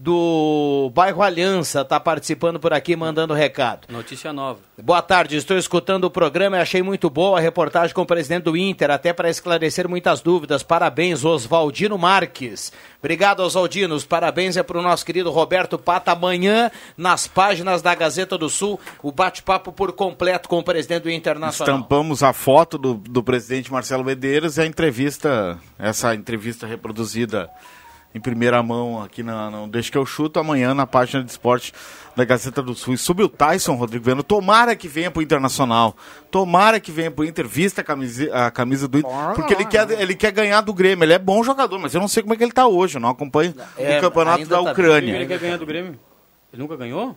[0.03, 3.87] do bairro Aliança tá participando por aqui, mandando recado.
[3.91, 4.59] Notícia nova.
[4.83, 8.45] Boa tarde, estou escutando o programa e achei muito boa a reportagem com o presidente
[8.45, 10.63] do Inter, até para esclarecer muitas dúvidas.
[10.63, 12.73] Parabéns, Oswaldino Marques.
[12.99, 14.07] Obrigado, Oswaldinos.
[14.07, 16.13] Parabéns é para o nosso querido Roberto Pata.
[16.13, 21.11] Amanhã, nas páginas da Gazeta do Sul, o bate-papo por completo com o presidente do
[21.11, 21.77] Internacional.
[21.77, 27.51] Estampamos a foto do, do presidente Marcelo Medeiros e a entrevista, essa entrevista reproduzida
[28.14, 31.73] em primeira mão aqui na, no Deixa que eu chuto amanhã na página de esporte
[32.16, 32.94] da Gazeta do Sul.
[32.94, 35.96] E sobre o Tyson, Rodrigo Viana, tomara que venha pro Internacional.
[36.31, 39.11] Tomara que venha pro Inter, vista a camisa, a camisa do Inter.
[39.35, 41.05] Porque ele quer, ele quer ganhar do Grêmio.
[41.05, 42.96] Ele é bom jogador, mas eu não sei como é que ele tá hoje.
[42.96, 45.14] Eu não acompanho É, o campeonato da tá Ucrânia.
[45.14, 45.99] Ele quer ganhar do Grêmio?
[46.53, 47.16] Ele nunca ganhou?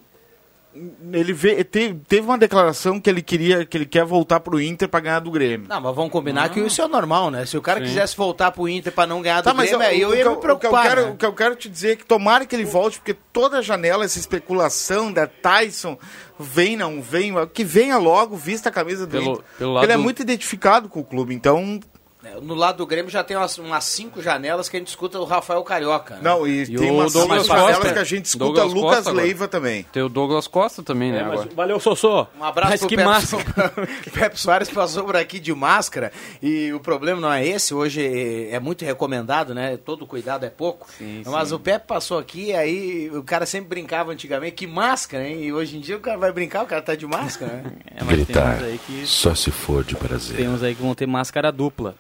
[1.12, 4.89] Ele vê- te- teve uma declaração que ele queria, que ele quer voltar pro Inter
[4.89, 5.67] para ganhar do Grêmio.
[5.69, 7.45] Não, mas vamos combinar que isso é normal, né?
[7.45, 7.86] Se o cara Sim.
[7.86, 10.23] quisesse voltar pro Inter pra não ganhar do Tá, mas Grêmio, aí eu o ia
[10.23, 10.83] me o que eu preocupar.
[10.88, 11.12] quero, né?
[11.12, 14.03] o que eu quero te dizer é que tomara que ele volte, porque toda janela,
[14.03, 15.97] essa especulação da Tyson,
[16.39, 19.43] vem, não vem, que venha logo, vista a camisa do Pelo- Inter.
[19.57, 21.79] pelo Porque Ele é lado- muito identificado com o clube, então...
[22.23, 25.19] É, No lado do Grêmio já tem umas, umas cinco janelas que a gente escuta
[25.19, 26.15] o Rafael Carioca.
[26.15, 26.21] né?
[26.23, 29.25] Não, e, tem umas, umas janelas que a gente escuta Douglas Lucas Costa agora.
[29.25, 29.83] Leiva também.
[29.91, 31.19] Tem o Douglas Costa também, né?
[31.19, 31.49] É, mas agora.
[31.55, 32.27] valeu, Sossô.
[32.39, 33.73] Um abraço Mas pro que Pepe, máscara.
[34.13, 38.59] Pepe Soares passou por aqui de máscara e o problema não é esse, hoje é,
[38.59, 39.77] muito recomendado, né?
[39.77, 40.88] Todo cuidado é pouco.
[41.25, 41.55] mas sim.
[41.55, 45.43] o Pepe passou aqui, aí o cara sempre brincava antigamente, que máscara, hein?
[45.43, 47.63] E hoje em dia o cara vai brincar, o cara tá de máscara, né?
[47.95, 50.36] É, mas tem Gritar, uns aí que- só se for de prazer.
[50.38, 51.95] Tem uns aí que vão ter máscara dupla.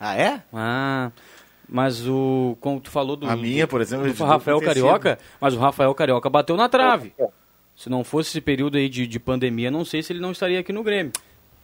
[0.00, 0.42] Ah, é?
[0.52, 1.10] Ah,
[1.68, 2.56] mas o.
[2.60, 3.28] Como tu falou do.
[3.28, 4.60] A minha, por exemplo, é do Rafael.
[4.60, 7.12] Carioca, mas o Rafael Carioca bateu na trave.
[7.76, 10.58] Se não fosse esse período aí de, de pandemia, não sei se ele não estaria
[10.58, 11.12] aqui no Grêmio.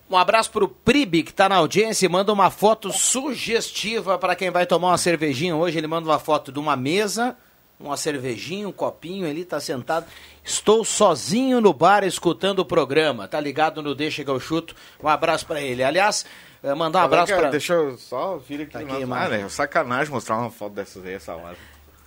[0.09, 4.51] Um abraço pro Pribi, que tá na audiência e manda uma foto sugestiva para quem
[4.51, 5.79] vai tomar uma cervejinha hoje.
[5.79, 7.37] Ele manda uma foto de uma mesa,
[7.81, 10.07] uma cervejinha, um copinho, ele tá sentado.
[10.45, 13.27] Estou sozinho no bar escutando o programa.
[13.27, 14.77] Tá ligado no Deixa que eu chuto.
[15.03, 15.83] Um abraço para ele.
[15.83, 16.27] Aliás,
[16.65, 18.73] eh, mandar um abraço Olha, para Deixa eu só vir aqui.
[18.73, 19.49] Tá no aqui, ah, né?
[19.49, 21.57] Sacanagem mostrar uma foto dessas aí essa hora.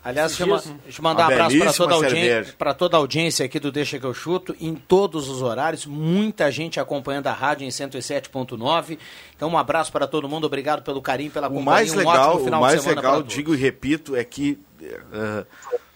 [0.03, 3.71] Aliás, deixa eu, mandar um abraço para toda, a audiência, toda a audiência aqui do
[3.71, 8.97] Deixa que eu chuto, em todos os horários, muita gente acompanhando a rádio em 107.9.
[9.35, 11.71] Então, um abraço para todo mundo, obrigado pelo carinho, pela O companhia.
[11.71, 14.57] mais um legal, ótimo final o mais de semana legal, digo e repito, é que
[14.81, 15.45] eh,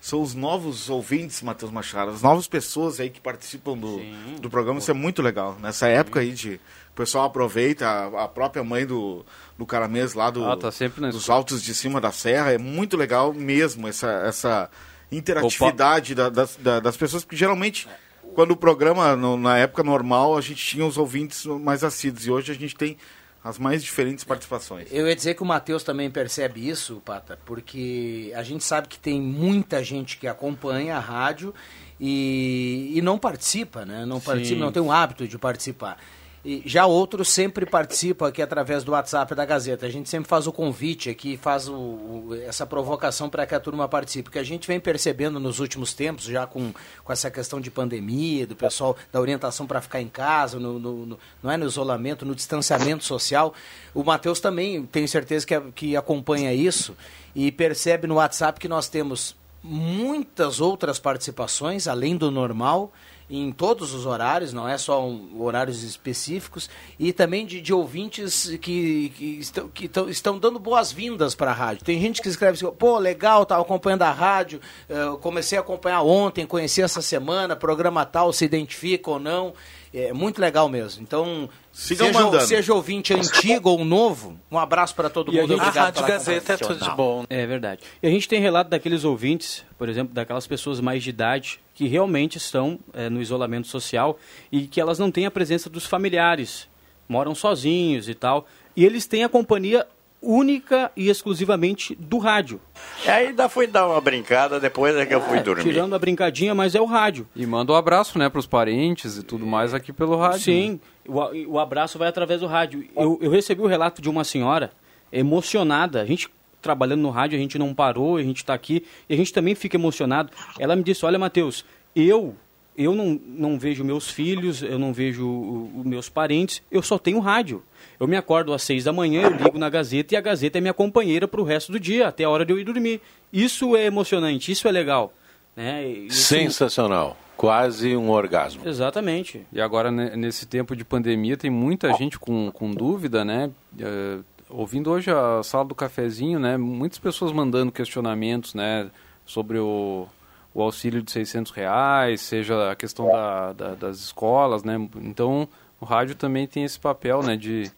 [0.02, 4.00] são os novos ouvintes, Matheus Machado, as novas pessoas aí que participam do,
[4.42, 5.56] do programa, isso é muito legal.
[5.62, 6.60] Nessa época aí de
[6.90, 9.24] o pessoal aproveita, a, a própria mãe do,
[9.58, 10.72] do Caramês lá do, Ah, tá
[11.14, 14.70] dos altos de cima da serra, é muito legal mesmo essa, essa
[15.12, 17.88] interatividade da- das, da- das pessoas, porque geralmente
[18.34, 22.32] quando o programa, no- na época normal, a gente tinha os ouvintes mais assíduos, e
[22.32, 22.98] hoje a gente tem
[23.44, 24.88] as mais diferentes participações.
[24.92, 29.00] Eu ia dizer que o Matheus também percebe isso, Pata, porque a gente sabe que
[29.00, 31.54] tem muita gente que acompanha a rádio
[32.00, 34.06] e, e não participa, né?
[34.06, 34.62] Não participa, Sim.
[34.62, 35.98] não tem o hábito de participar.
[36.44, 39.86] E já outros sempre participam aqui através do WhatsApp da Gazeta.
[39.86, 43.60] A gente sempre faz o convite aqui, faz o, o- essa provocação para que a
[43.60, 44.24] turma participe.
[44.24, 46.74] Porque a gente vem percebendo nos últimos tempos, já com,
[47.04, 51.06] com essa questão de pandemia, do pessoal, da orientação para ficar em casa, no, no-
[51.06, 53.54] no- não é no isolamento, no distanciamento social.
[53.94, 56.98] O Matheus também, tenho certeza que, que acompanha isso
[57.36, 62.92] e percebe no WhatsApp que nós temos muitas outras participações, além do normal,
[63.32, 68.58] em todos os horários, não é só um- horários específicos, e também de, de ouvintes
[68.62, 71.86] que, que estão, que estão, dando boas-vindas para a rádio.
[71.86, 76.02] Tem gente que escreve assim, pô, legal, estava acompanhando a rádio, eh, comecei a acompanhar
[76.02, 79.54] ontem, conheci essa semana, programa tal, se identifica ou não.
[79.94, 81.04] É muito legal mesmo.
[81.04, 82.44] Então, Sigam seja, mandando.
[82.46, 85.52] seja ouvinte antigo ou novo, um abraço para todo E a mundo.
[85.52, 87.26] gente- Obrigado A Rádio Gazeta é tudo de bom.
[87.30, 87.82] É verdade.
[88.02, 91.88] E a gente tem relato daqueles ouvintes, por exemplo, daquelas pessoas mais de idade que
[91.88, 94.18] realmente estão eh, no isolamento social
[94.52, 96.70] e que elas não têm a presença dos familiares,
[97.10, 98.48] moram sozinhos e tal.
[98.78, 99.86] E eles têm a companhia
[100.22, 102.62] única e exclusivamente do rádio.
[103.04, 105.64] E ainda fui dar uma brincada depois é que eu fui dormir.
[105.64, 107.28] Tirando a brincadinha, mas é o rádio.
[107.36, 110.42] E manda um abraço, né, pros parentes e tudo mais aqui pelo rádio.
[110.42, 112.88] Sim, o, o abraço vai através do rádio.
[112.96, 114.72] Eu, eu recebi o relato de uma senhora
[115.12, 116.02] emocionada.
[116.02, 116.30] A gente
[116.62, 119.56] trabalhando no rádio, a gente não parou, a gente está aqui e a gente também
[119.56, 120.32] fica emocionado.
[120.60, 122.36] Ela me disse: Olha, Matheus, eu
[122.78, 125.28] eu não, não vejo meus filhos, eu não vejo
[125.76, 127.64] os meus parentes, eu só tenho rádio.
[128.00, 130.62] Eu me acordo às seis da manhã, eu ligo na Gazeta e a Gazeta é
[130.62, 133.02] minha companheira para o resto do dia, até a hora de eu ir dormir.
[133.32, 135.14] Isso é emocionante, isso é legal.
[135.56, 135.88] Né?
[135.88, 136.24] Isso...
[136.24, 137.18] Sensacional.
[137.36, 138.68] Quase um orgasmo.
[138.68, 139.46] Exatamente.
[139.52, 143.50] E agora, nesse tempo de pandemia, tem muita gente com, com dúvida, né?
[143.80, 146.56] Uh, ouvindo hoje a sala do cafezinho, né?
[146.56, 148.92] Muitas pessoas mandando questionamentos, né?
[149.26, 150.08] Sobre o,
[150.54, 154.76] o auxílio de 600 reais, seja a questão da, da, das escolas, né?
[154.98, 155.48] Então,
[155.82, 157.36] o rádio também tem esse papel, né?
[157.36, 157.70] De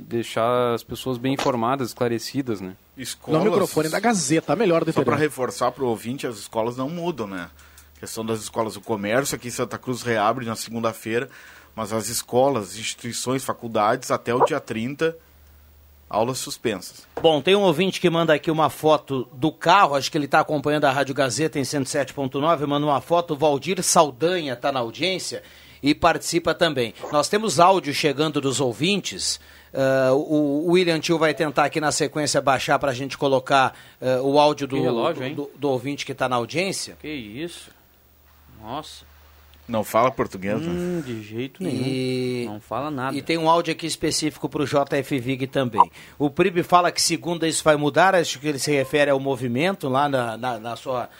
[0.00, 2.76] deixar as pessoas bem informadas, esclarecidas, né?
[2.94, 6.90] Escolas, no microfone da Gazeta, melhor Só para reforçar para o ouvinte, as escolas não
[6.90, 7.48] mudam, né?
[7.96, 11.30] A questão das escolas do comércio, aqui em Santa Cruz reabre na segunda-feira,
[11.74, 15.16] mas as escolas, instituições, faculdades, até o dia 30
[16.08, 17.06] aulas suspensas.
[17.20, 20.40] Bom, tem um ouvinte que manda aqui uma foto do carro, acho que ele está
[20.40, 25.42] acompanhando a Rádio Gazeta em 107.9, manda uma foto, o Valdir Saldanha está na audiência
[25.82, 26.94] e participa também.
[27.12, 29.40] Nós temos áudio chegando dos ouvintes.
[29.72, 34.26] Uh, o, William Tio vai tentar aqui na sequência baixar para a gente colocar uh,
[34.26, 36.96] o áudio do, relógio, do, do, do, ouvinte que está na audiência.
[37.00, 37.70] Que isso?
[38.62, 39.04] Nossa.
[39.68, 40.68] Não fala português, né?
[40.68, 41.82] hum, De jeito nenhum.
[41.84, 42.44] E...
[42.46, 43.14] Não fala nada.
[43.14, 45.90] E tem um áudio aqui específico para o JF Vig também.
[46.18, 49.86] O Pribe fala que segunda isso vai mudar, acho que ele se refere ao movimento
[49.90, 51.10] lá na, na, na sua,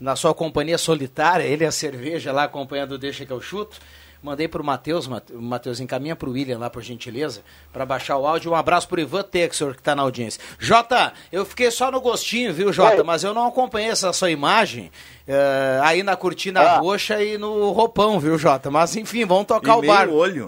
[0.00, 3.78] na sua companhia solitária, ele e a cerveja lá acompanhando o Deixa que eu chuto.
[4.22, 8.24] Mandei para o Matheus, Matheus, encaminha para o William lá, por gentileza, para baixar o
[8.24, 8.52] áudio.
[8.52, 10.40] Um abraço para o Ivan Texor, que está na audiência.
[10.60, 13.02] Jota, eu fiquei só no gostinho, viu, Jota?
[13.02, 14.92] Mas eu não acompanhei essa sua imagem
[15.26, 16.78] uh, aí na cortina ah.
[16.78, 18.70] roxa e no roupão, viu, Jota?
[18.70, 20.08] Mas enfim, vamos tocar e o bar.
[20.08, 20.46] olho.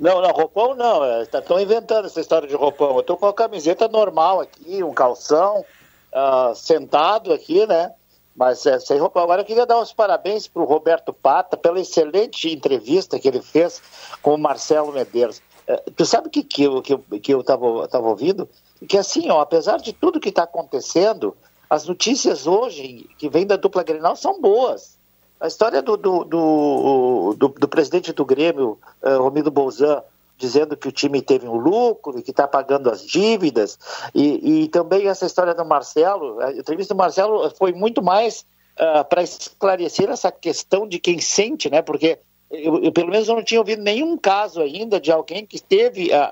[0.00, 1.22] Não, não, roupão não.
[1.22, 2.94] Estão é, inventando essa história de roupão.
[2.94, 5.64] Eu estou com a camiseta normal aqui, um calção,
[6.12, 7.92] uh, sentado aqui, né?
[8.36, 9.22] Mas é, sem roupa.
[9.22, 13.40] Agora eu queria dar os parabéns para o Roberto Pata pela excelente entrevista que ele
[13.40, 13.80] fez
[14.20, 15.40] com o Marcelo Medeiros.
[15.66, 18.48] É, tu sabe o que, que eu estava que eu tava, tava ouvindo?
[18.86, 21.34] Que assim, ó, apesar de tudo que está acontecendo,
[21.68, 24.96] as notícias hoje que vêm da dupla Grenal são boas.
[25.40, 30.02] A história do, do, do, do, do presidente do Grêmio, uh, Romildo Bolzan,
[30.36, 33.78] dizendo que o time teve um lucro e que está pagando as dívidas.
[34.14, 38.44] E, e, também essa história do Marcelo, a entrevista do Marcelo foi muito mais
[38.78, 41.82] uh, para esclarecer essa questão de quem sente, né?
[41.82, 42.18] Porque
[42.50, 46.24] eu, eu, pelo menos não tinha ouvido nenhum caso ainda de alguém que teve a,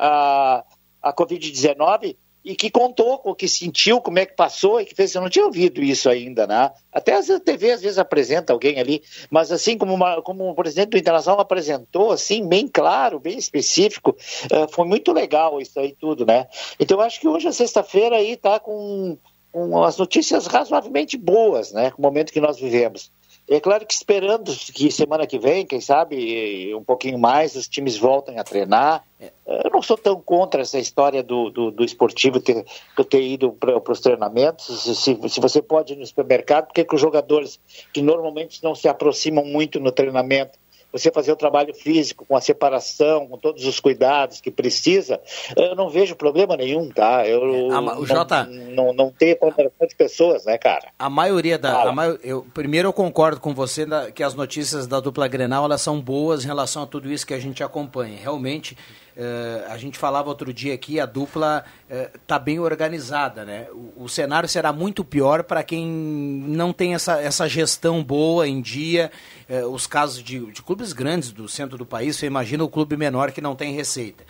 [1.02, 4.94] a, a Covid-19 e que contou o que sentiu, como é que passou e que
[4.94, 5.14] fez.
[5.14, 6.70] Eu não tinha ouvido isso ainda, né?
[6.92, 10.90] Até a TV às vezes apresenta alguém ali, mas assim como, uma, como o presidente
[10.90, 16.26] do Internacional apresentou, assim, bem claro, bem específico, uh, foi muito legal isso aí tudo,
[16.26, 16.46] né?
[16.78, 19.16] Então eu acho que hoje, a sexta-feira, aí tá com,
[19.50, 21.90] com as notícias razoavelmente boas, né?
[21.92, 23.10] Com o momento que nós vivemos.
[23.46, 27.96] É claro que esperando que semana que vem, quem sabe, um pouquinho mais, os times
[27.96, 29.04] voltem a treinar.
[29.20, 29.30] É.
[29.64, 32.64] Eu não sou tão contra essa história do, do, do esportivo ter,
[33.08, 34.82] ter ido para os treinamentos.
[34.82, 37.60] Se, se, você pode ir no supermercado, por que os jogadores
[37.92, 40.58] que normalmente não se aproximam muito no treinamento
[40.94, 45.20] você fazer o trabalho físico com a separação, com todos os cuidados que precisa,
[45.56, 47.26] eu não vejo problema nenhum, tá?
[47.26, 50.92] Eu a, o Jota, não, não, não tenho concentração de pessoas, né, cara?
[50.96, 51.82] A maioria da.
[51.82, 55.80] A mai, eu, primeiro eu concordo com você que as notícias da dupla Grenal elas
[55.80, 58.16] são boas em relação a tudo isso que a gente acompanha.
[58.16, 58.76] Realmente.
[59.16, 61.64] Uh, a gente falava outro dia aqui, a dupla
[62.14, 63.68] está uh, bem organizada, né?
[63.70, 68.60] O, o, cenário será muito pior para quem não tem essa, essa gestão boa em
[68.60, 69.12] dia.
[69.48, 72.96] Uh, os casos de, de, clubes grandes do centro do país, você imagina o clube
[72.96, 74.24] menor que não tem receita.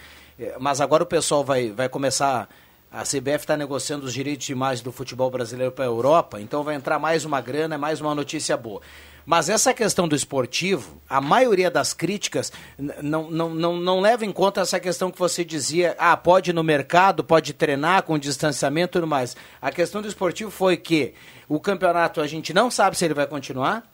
[0.60, 2.46] mas agora o pessoal vai, vai começar.
[2.92, 6.62] A CBF está negociando os direitos de imagem do futebol brasileiro para a Europa, então
[6.62, 8.82] vai entrar mais uma grana, mais uma notícia boa.
[9.26, 12.52] Mas essa questão do esportivo, a maioria das críticas
[13.00, 16.52] não, não, não, não leva em conta essa questão que você dizia, ah, pode ir
[16.52, 19.34] no mercado, pode treinar com distanciamento e tudo mais.
[19.62, 21.14] A questão do esportivo foi que
[21.48, 23.90] o campeonato a gente não sabe se ele vai continuar,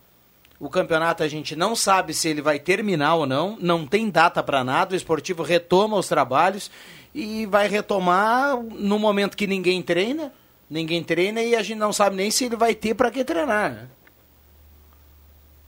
[0.59, 4.43] o campeonato a gente não sabe se ele vai terminar ou não, não tem data
[4.43, 6.71] para nada, o esportivo retoma os trabalhos
[7.15, 10.33] e vai retomar no momento que ninguém treina,
[10.69, 13.89] ninguém treina e a gente não sabe nem se ele vai ter para que treinar.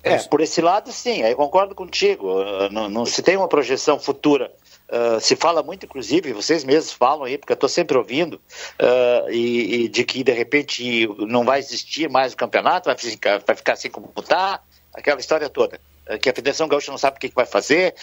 [0.05, 0.15] Né?
[0.15, 2.29] É, por esse lado, sim, aí concordo contigo.
[2.71, 4.53] Não, não, se tem uma projeção futura
[4.93, 9.31] Uh, se fala muito, inclusive, vocês mesmos falam aí, porque eu estou sempre ouvindo, uh,
[9.31, 13.57] e, e, de que de repente não vai existir mais o campeonato, vai ficar, vai
[13.57, 14.61] ficar assim como está,
[14.93, 15.81] aquela história toda.
[16.09, 17.95] Uh, que a Federação Gaúcha não sabe o que, vai fazer.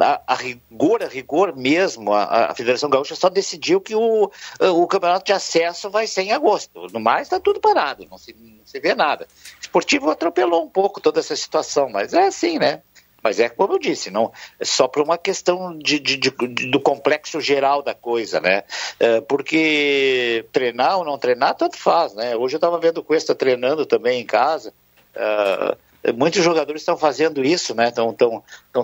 [0.00, 4.30] A, a, rigor, a rigor mesmo, a, a, Federação Gaúcha só decidiu que o,
[4.60, 6.86] o campeonato de acesso vai ser em agosto.
[6.92, 9.26] No mais, está tudo parado, não se, não se vê nada.
[9.58, 12.82] O esportivo atropelou um pouco toda essa situação, mas é assim, né?
[13.26, 14.30] Mas é como eu disse, não
[14.60, 16.30] é só por uma questão de, de, de,
[16.70, 18.62] do complexo geral da coisa, né?
[19.00, 22.36] É, porque treinar ou não treinar, tanto faz, né?
[22.36, 24.72] Hoje eu estava vendo o Cuesta treinando também em casa.
[25.12, 25.76] É,
[26.12, 27.88] muitos jogadores estão fazendo isso, né?
[27.88, 28.14] Estão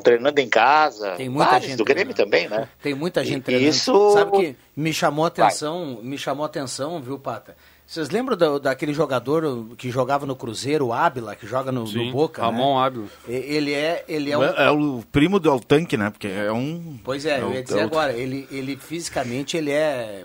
[0.02, 1.12] treinando em casa.
[1.12, 2.68] Tem muita Vários, gente do Grêmio também, né?
[2.82, 3.68] Tem muita gente E treinando.
[3.70, 7.56] isso- Sabe que me chamou a atenção, me chamou a atenção, viu, Pata?
[7.86, 11.86] Vocês lembram do- daquele jogador que jogava no Cruzeiro, o Ábila, que joga no, no
[11.86, 12.40] Sim, Boca?
[12.40, 12.86] Ramon né?
[12.86, 13.06] Ábila.
[13.28, 16.08] Ele é, ele é um, É o primo do Altanque, né?
[16.08, 16.98] Porque é um.
[17.04, 20.24] Pois é, eu o- ia dizer é agora, ele, ele fisicamente ele é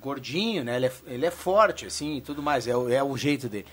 [0.00, 0.76] gordinho, né?
[0.76, 3.66] Ele é, ele é forte, assim, e tudo mais, é, é o jeito dele.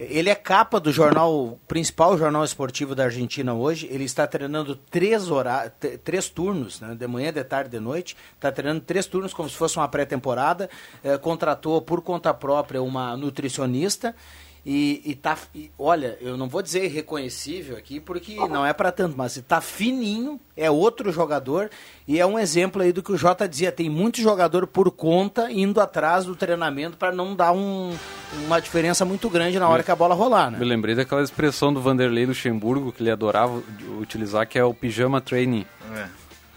[0.00, 3.86] Ele é capa do jornal, principal jornal esportivo da Argentina hoje.
[3.90, 5.70] Ele está treinando três, hora,
[6.02, 6.94] três turnos, né?
[6.94, 8.16] de manhã, de tarde, de noite.
[8.34, 10.70] Está treinando três turnos como se fosse uma pré-temporada.
[11.04, 14.16] Eh, contratou por conta própria uma nutricionista.
[14.64, 18.92] E, e tá, e, olha, eu não vou dizer irreconhecível aqui, porque não é para
[18.92, 21.70] tanto, mas tá fininho, é outro jogador,
[22.06, 25.50] e é um exemplo aí do que o Jota dizia, tem muito jogador por conta
[25.50, 27.96] indo atrás do treinamento para não dar um-
[28.44, 30.58] uma diferença muito grande na hora que a bola rolar, né?
[30.58, 33.62] Me lembrei daquela expressão do Vanderlei Luxemburgo que ele adorava
[33.98, 35.64] utilizar, que é o pijama training.
[35.96, 36.06] É.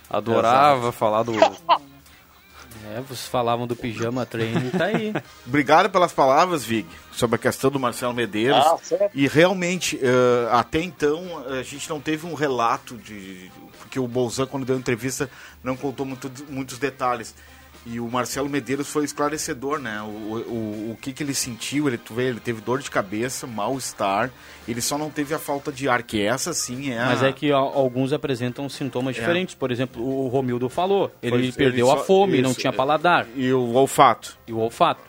[0.09, 1.31] Adorava falar do.
[2.85, 5.13] É, vocês falavam do pijama training, tá aí.
[5.47, 8.57] Obrigado pelas palavras, Vig, sobre a questão do Marcelo Medeiros.
[8.65, 9.11] Ah, certo.
[9.13, 13.49] e realmente, eh, até então, a gente não teve um relato de.
[13.79, 15.29] Porque o Bolzan, quando deu entrevista,
[15.63, 17.33] não contou muito- muitos detalhes.
[17.85, 20.01] E o Marcelo Medeiros foi esclarecedor, né?
[20.01, 23.45] O, o, o que, que ele sentiu, ele, tu vê, ele teve dor de cabeça,
[23.45, 24.31] mal-estar,
[24.65, 27.05] ele só não teve a falta de ar, que essa sim é a...
[27.07, 29.19] Mas é que ó, alguns apresentam sintomas É.
[29.19, 29.53] diferentes.
[29.53, 32.71] Por exemplo, o Romildo falou, ele Foi- perdeu ele a só- fome, não isso, tinha
[32.71, 32.73] é.
[32.75, 33.27] paladar.
[33.35, 34.37] E o olfato.
[34.47, 35.01] E o olfato.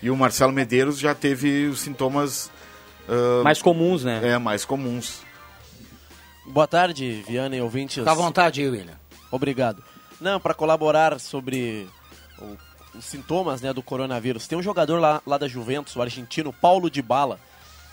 [0.00, 2.52] E o Marcelo Medeiros já teve os sintomas...
[3.08, 4.20] ah, Mais comuns, né?
[4.22, 5.22] É, mais comuns.
[6.46, 7.96] Boa tarde, Viana e ouvintes.
[7.96, 8.98] Fica à vontade William.
[9.30, 9.82] Obrigado.
[10.20, 11.88] Não, para colaborar sobre
[12.38, 12.56] o-
[12.98, 14.46] os sintomas né, do coronavírus.
[14.46, 17.40] Tem um jogador lá, lá da Juventus, o argentino Paulo Dybala,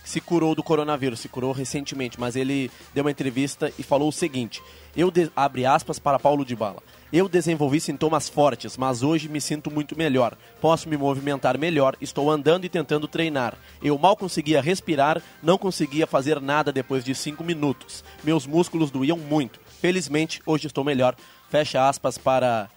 [0.04, 4.10] que se curou do coronavírus, se curou recentemente, mas ele deu uma entrevista e falou
[4.10, 4.62] o seguinte:
[4.96, 6.82] eu de- abre aspas para Paulo Dybala.
[7.12, 10.38] Eu desenvolvi sintomas fortes, mas hoje me sinto muito melhor.
[10.62, 13.58] Posso me movimentar melhor, estou andando e tentando treinar.
[13.82, 18.04] Eu mal conseguia respirar, não conseguia fazer nada depois de cinco minutos.
[18.24, 19.60] Meus músculos doíam muito.
[19.82, 21.16] Felizmente, hoje estou melhor.
[21.50, 22.70] Fecha aspas para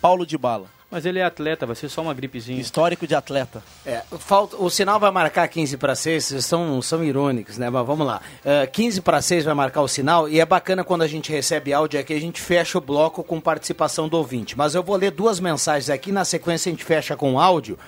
[0.00, 0.66] Paulo de Bala.
[0.92, 2.60] Mas ele é atleta, vai ser só uma gripezinha.
[2.60, 3.64] Histórico de atleta.
[3.86, 7.70] É, falta, o sinal vai marcar 15 para 6, vocês são, são irônicos, né?
[7.70, 8.20] Mas vamos lá.
[8.44, 11.72] Uh, 15 para 6 vai marcar o sinal e é bacana quando a gente recebe
[11.72, 14.54] áudio aqui, a gente fecha o bloco com participação do ouvinte.
[14.54, 17.78] Mas eu vou ler duas mensagens aqui, na sequência a gente fecha com áudio.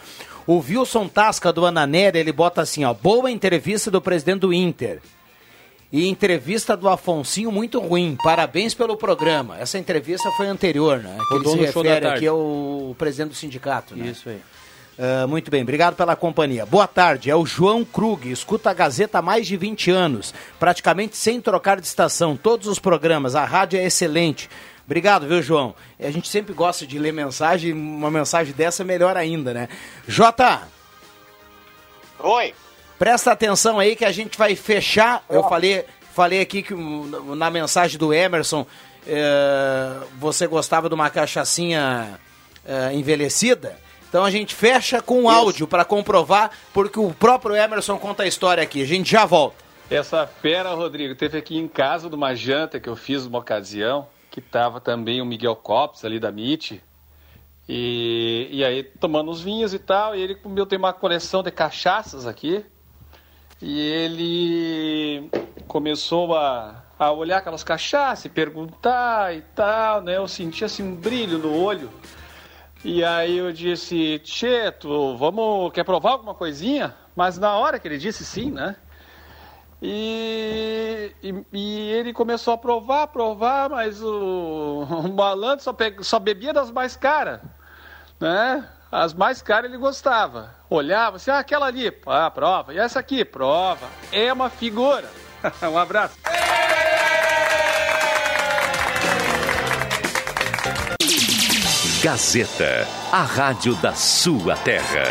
[0.47, 5.03] O Wilson Tasca do Ananera, ele bota assim, ó, boa entrevista do presidente do Inter.
[5.95, 8.17] E entrevista do Afonsinho muito ruim.
[8.21, 9.57] Parabéns pelo programa.
[9.61, 11.17] Essa entrevista foi anterior, né?
[11.29, 12.17] Que ele Rodou se show da refere tarde.
[12.17, 14.09] aqui ao presidente do sindicato, né?
[14.09, 14.41] Isso aí.
[14.99, 16.67] Ah, muito bem, obrigado pela companhia.
[16.67, 21.17] Boa tarde, é o João Krug, escuta a Gazeta há mais de 20 anos, praticamente
[21.17, 24.51] sem trocar de estação, todos os programas, a rádio é excelente.
[24.85, 25.77] Obrigado, viu, João?
[26.01, 29.69] A gente sempre gosta de ler mensagem, uma mensagem dessa é melhor ainda, né?
[30.09, 30.63] Jota,
[32.19, 32.53] Oi.
[32.99, 35.25] Presta atenção aí que a gente vai fechar.
[35.29, 38.67] Eu falei, falei aqui que na mensagem do Emerson
[39.07, 42.19] eh, você gostava de uma cachaçinha
[42.67, 43.79] eh, envelhecida.
[44.09, 48.27] Então a gente fecha com um áudio para comprovar, porque o próprio Emerson conta a
[48.27, 48.83] história aqui.
[48.83, 49.57] A gente já volta.
[49.91, 54.07] Essa fera, Rodrigo, teve aqui em casa de uma janta que eu fiz numa ocasião,
[54.31, 56.81] que tava também o Miguel Copes ali da MIT.
[57.69, 61.51] E, e aí tomando os vinhos e tal, e ele comeu, tem uma coleção de
[61.51, 62.65] cachaças aqui.
[63.67, 65.31] E ele
[65.67, 70.19] começou a, a olhar aquelas cachaças e perguntar e tal, né?
[70.19, 71.91] Eu senti assim um brilho no olho.
[72.85, 76.95] E aí eu disse, Tchê, tu, vamos, quer provar alguma coisinha?
[77.17, 78.77] Mas na hora que ele disse sim, né?
[79.81, 86.19] E, e, e ele começou a provar, provar, mas o, o malandro só, pe- só
[86.19, 87.41] bebia das mais caras,
[88.21, 88.69] né?
[88.93, 90.55] As mais caras ele gostava.
[90.75, 92.75] Olhava assim, ah, aquela ali, ah, prova.
[92.75, 93.87] E essa aqui, prova.
[94.11, 95.09] É uma figura.
[95.63, 96.19] um abraço.
[102.03, 105.05] Gazeta, a rádio da sua terra.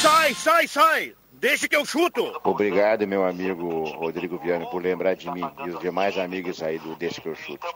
[0.00, 1.14] Sai, sai, sai!
[1.34, 2.40] Deixa que eu chuto!
[2.42, 6.96] Obrigado, meu amigo Rodrigo Viana, por lembrar de mim e os demais amigos aí do
[6.96, 7.66] Deixa que eu chuto.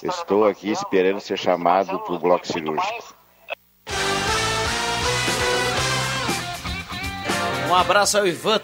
[0.00, 3.16] Estou aqui esperando ser chamado para o bloco cirúrgico.
[7.68, 8.60] Um abraço ao Ivan.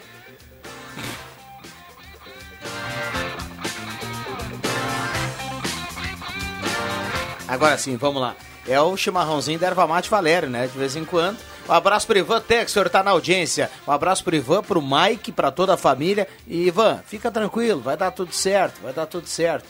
[7.49, 8.37] Agora sim, vamos lá.
[8.69, 10.69] É o chimarrãozinho da erva mate Valério, né?
[10.69, 11.39] De vez em quando.
[11.69, 13.71] Um abraço pro Ivan Tex, o senhor tá na audiência.
[13.87, 16.29] Um abraço pro Ivan, pro Mike, pra toda a família.
[16.47, 19.69] E Ivan, fica tranquilo, vai dar tudo certo, vai dar tudo certo.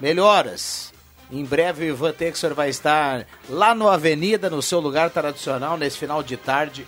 [0.00, 0.92] Melhoras.
[1.30, 5.98] Em breve o Ivan Texor vai estar lá no Avenida, no seu lugar tradicional, nesse
[5.98, 6.86] final de tarde,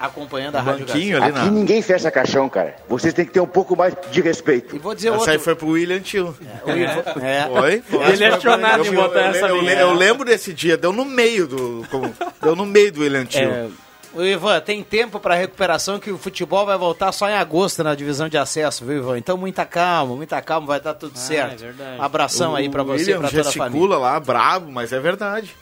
[0.00, 1.26] acompanhando a Rádio Gazeta.
[1.26, 2.74] Aqui ninguém fecha caixão, cara.
[2.88, 4.74] Vocês têm que ter um pouco mais de respeito.
[4.74, 5.30] E vou dizer Essa outro.
[5.32, 6.34] aí foi pro William Tio.
[6.64, 7.46] o Ivan- é.
[7.46, 7.82] Foi?
[7.82, 8.12] foi.
[8.12, 9.72] Ele é em Eu- botar eu- essa eu, linha.
[9.80, 11.86] eu lembro desse dia, deu no meio do.
[11.90, 13.40] como- deu no meio do William Tio.
[13.50, 13.66] É,
[14.14, 17.94] o Ivan, tem tempo para recuperação que o futebol vai voltar só em agosto na
[17.94, 19.18] divisão de acesso, viu, Ivan?
[19.18, 21.52] Então muita calma, muita calma, vai dar tudo certo.
[21.62, 22.00] é verdade.
[22.00, 23.96] Um abração aí para O você e William para toda a gesticula família.
[23.98, 25.54] lá, brabo, mas é verdade.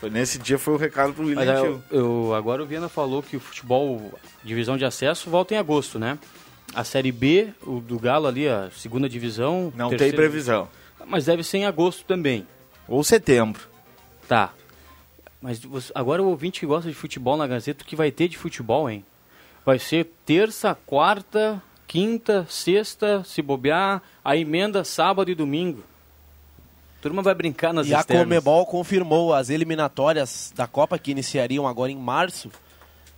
[0.00, 3.22] Foi nesse dia foi o recado pro William Mas eu, eu- agora o Viana falou
[3.22, 6.18] que o futebol, divisão de acesso, volta em agosto, né?
[6.74, 9.72] A Série B, o do Galo ali, a segunda divisão.
[9.76, 10.68] Não tem terceira- previsão.
[11.06, 12.46] Mas deve ser em agosto também.
[12.88, 13.60] Ou setembro.
[14.26, 14.54] Tá.
[15.42, 15.60] Mas
[15.94, 18.88] agora o ouvinte que gosta de futebol na Gazeta, o que vai ter de futebol,
[18.88, 19.04] hein?
[19.66, 25.82] Vai ser terça, quarta, quinta, sexta, se bobear, a emenda sábado e domingo.
[27.00, 28.24] A turma vai brincar nas E a externas.
[28.24, 32.50] Comebol confirmou as eliminatórias da Copa que iniciariam agora em março,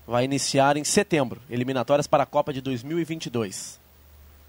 [0.07, 1.41] vai iniciar em setembro.
[1.51, 3.81] Eliminatórias para a Copa de 2022.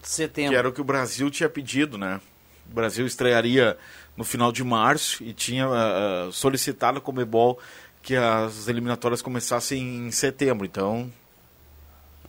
[0.03, 0.51] Setembro.
[0.51, 2.21] Que era o que o Brasil tinha pedido, né?
[2.69, 3.75] O Brasil estrearia
[4.15, 7.57] no final de março e tinha ah, solicitado a Comebol
[8.03, 10.63] que as eliminatórias começassem em setembro.
[10.63, 11.11] Então,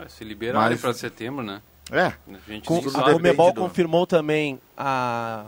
[0.08, 1.60] se liberarem Mas- para setembro, né?
[1.92, 2.06] É.
[2.06, 2.14] A
[2.48, 3.12] gente Com- não a.
[3.12, 5.44] Comebol confirmou também a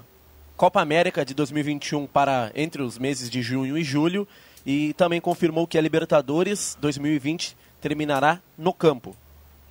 [0.57, 4.27] Copa América de 2021 para entre os meses de junho e julho
[4.65, 9.15] e também confirmou que a Libertadores 2020 terminará no campo.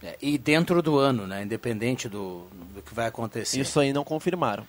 [0.04, 1.42] É, e dentro do ano, né?
[1.42, 3.60] Independente do, do que vai acontecer.
[3.60, 4.66] Isso aí não confirmaram.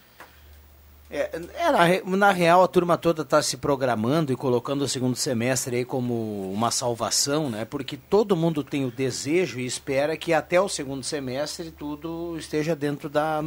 [1.08, 5.14] É, é, na, na real, a turma toda está se programando e colocando o segundo
[5.14, 7.64] semestre aí como uma salvação, né?
[7.64, 12.74] Porque todo mundo tem o desejo e espera que até o segundo semestre tudo esteja
[12.74, 13.40] dentro da...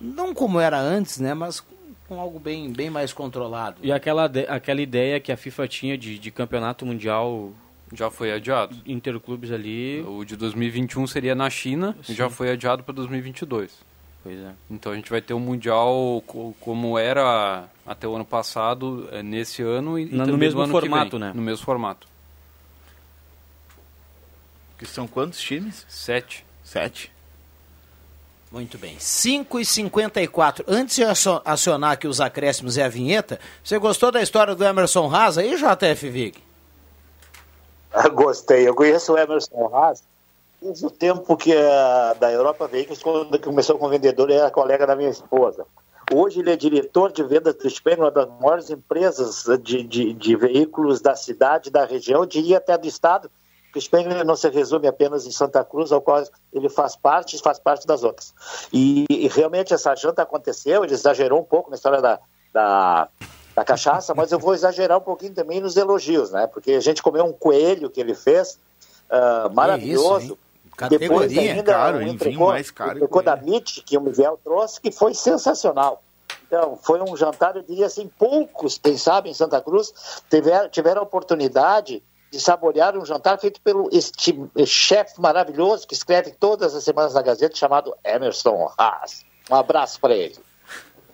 [0.00, 1.32] Não como era antes, né?
[1.32, 1.62] Mas
[2.08, 3.78] com algo bem, bem mais controlado.
[3.82, 7.52] E aquela, de- aquela ideia que a FIFA tinha de, de campeonato mundial
[7.92, 8.76] Já foi adiado.
[8.86, 10.02] interclubes ali.
[10.06, 13.84] O de 2021 seria na China e já foi adiado para 2022.
[14.22, 14.52] Pois é.
[14.70, 19.22] Então a gente vai ter um mundial co- como era até o ano passado, eh,
[19.22, 21.20] nesse ano e, no mesmo no ano que formato, vem.
[21.20, 21.32] né?
[21.34, 22.08] No mesmo formato.
[24.78, 25.86] que são quantos times?
[25.88, 26.44] Sete.
[26.62, 27.10] Sete.
[28.56, 28.96] Muito bem.
[28.98, 34.10] 5 e 54 Antes de acio- acionar aqui os acréscimos e a vinheta, você gostou
[34.10, 36.42] da história do Emerson Haas aí, JF Vig?
[37.92, 38.66] Ah, Gostei.
[38.66, 40.02] Eu conheço o Emerson Haas
[40.62, 41.54] desde o tempo que
[42.18, 45.66] da Europa Veículos, quando começou como vendedor, ele era colega da minha esposa.
[46.10, 50.34] Hoje ele é diretor de vendas do Spengler, uma das maiores empresas de, de, de
[50.34, 53.30] veículos da cidade, da região, eu diria até do estado.
[53.76, 56.22] O Spengler não se resume apenas em Santa Cruz, ao qual
[56.52, 58.34] ele faz parte, faz parte das outras.
[58.72, 62.18] E, e realmente essa janta aconteceu, ele exagerou um pouco na história da,
[62.52, 63.08] da,
[63.54, 66.46] da cachaça, mas eu vou exagerar um pouquinho também nos elogios, né?
[66.46, 68.58] Porque a gente comeu um coelho que ele fez,
[69.10, 70.32] ah, maravilhoso.
[70.32, 70.38] hein?
[70.76, 72.08] Categoria, caro, um hein?
[72.10, 75.14] entrecô- Vinho mais caro um que entrecô da MIT, que o Miguel trouxe, que foi
[75.14, 76.02] sensacional.
[76.46, 79.92] Então, foi um jantar, eu diria assim, poucos, quem sabe, em Santa Cruz,
[80.30, 86.32] tiver, tiveram a oportunidade de saborear um jantar feito pelo este chefe maravilhoso que escreve
[86.32, 89.24] todas as semanas na Gazeta, chamado Emerson Haas.
[89.50, 90.36] Um abraço para ele.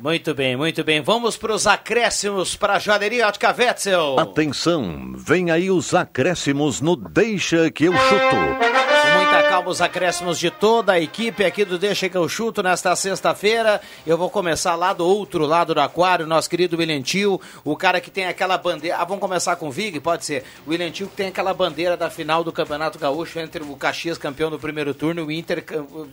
[0.02, 1.00] Muito bem, muito bem.
[1.00, 4.18] Vamos para os acréscimos para a Joalheria Ótica Wetzel.
[4.18, 8.81] Atenção, vem aí os acréscimos no Deixa que eu chuto.
[9.02, 12.62] Com muita calma, os acréscimos de toda a equipe aqui do Deixa que eu chuto
[12.62, 13.80] nesta sexta-feira.
[14.06, 18.00] Eu vou começar lá do outro lado do aquário, nosso querido William Tio, o cara
[18.00, 18.96] que tem aquela bandeira.
[18.98, 19.98] Ah, vamos começar com o Vig?
[20.00, 20.44] Pode ser.
[20.66, 24.16] O William Tio que tem aquela bandeira da final do Campeonato Gaúcho entre o Caxias,
[24.18, 25.64] campeão do primeiro turno, e o Inter,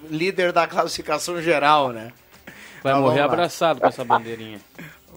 [0.10, 2.12] líder da classificação geral, né?
[2.84, 4.60] Vai Então, morrer abraçado com essa bandeirinha.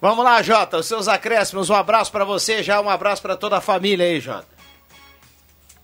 [0.01, 1.70] Vamos lá, Jota, os seus acréscimos.
[1.70, 4.51] Um abraço para você, já um abraço para toda a família aí, Jota.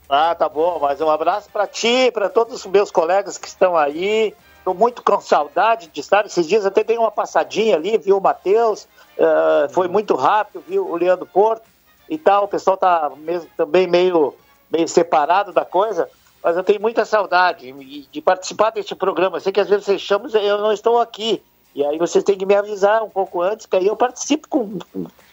[0.09, 3.77] Ah, tá bom, mas um abraço para ti, para todos os meus colegas que estão
[3.77, 4.35] aí.
[4.57, 6.25] Estou muito com saudade de estar.
[6.25, 8.89] Esses dias até dei uma passadinha ali, viu o Matheus,
[9.19, 11.63] eh, foi muito rápido, viu o Leandro Porto.
[12.09, 12.45] e tal.
[12.45, 14.35] O pessoal tá mesmo, também meio,
[14.71, 16.09] meio separado da coisa,
[16.43, 19.37] mas eu tenho muita saudade de, de participar deste programa.
[19.37, 21.43] Eu sei que às vezes vocês chamam e eu não estou aqui.
[21.75, 24.79] E aí vocês têm que me avisar um pouco antes, que aí eu participo com,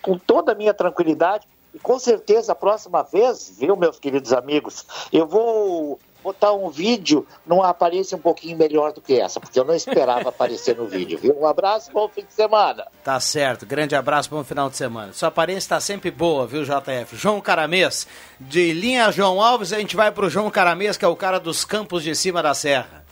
[0.02, 1.48] com toda a minha tranquilidade.
[1.76, 7.28] E com certeza a próxima vez, viu, meus queridos amigos, eu vou botar um vídeo
[7.46, 11.20] numa aparência um pouquinho melhor do que essa, porque eu não esperava aparecer no vídeo,
[11.20, 11.38] viu?
[11.38, 12.88] Um abraço, bom fim de semana.
[13.04, 15.12] Tá certo, grande abraço, bom final de semana.
[15.12, 17.18] Sua aparência está sempre boa, viu, JF?
[17.18, 18.08] João Caramês,
[18.40, 21.66] de linha João Alves, a gente vai pro João Caramês, que é o cara dos
[21.66, 23.04] campos de cima da serra.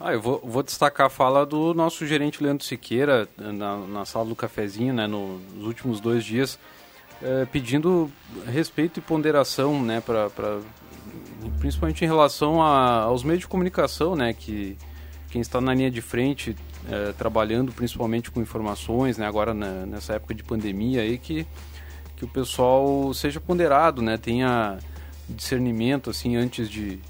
[0.00, 4.24] Ah, eu vou, vou destacar a fala do nosso gerente Leandro Siqueira na, na sala
[4.24, 6.58] do cafezinho, né, no, nos últimos dois dias,
[7.22, 8.10] eh, pedindo
[8.46, 10.28] respeito e ponderação, né, para
[11.58, 14.76] principalmente em relação a, aos meios de comunicação, né, que
[15.30, 16.56] quem está na linha de frente
[16.90, 21.46] é, trabalhando principalmente com informações, né, agora na, nessa época de pandemia aí que
[22.16, 24.78] que o pessoal seja ponderado, né, tenha
[25.28, 27.00] discernimento assim antes de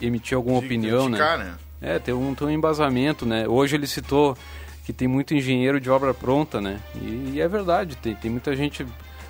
[0.00, 1.18] emitir alguma De opinião, né?
[1.18, 1.54] criticar, né?
[1.80, 3.46] É, ter um, ter um embasamento, né?
[3.46, 4.36] Hoje ele citou
[4.84, 6.80] que tem muito engenheiro de obra pronta, né?
[6.94, 8.86] E, e é verdade, tem, tem muita gente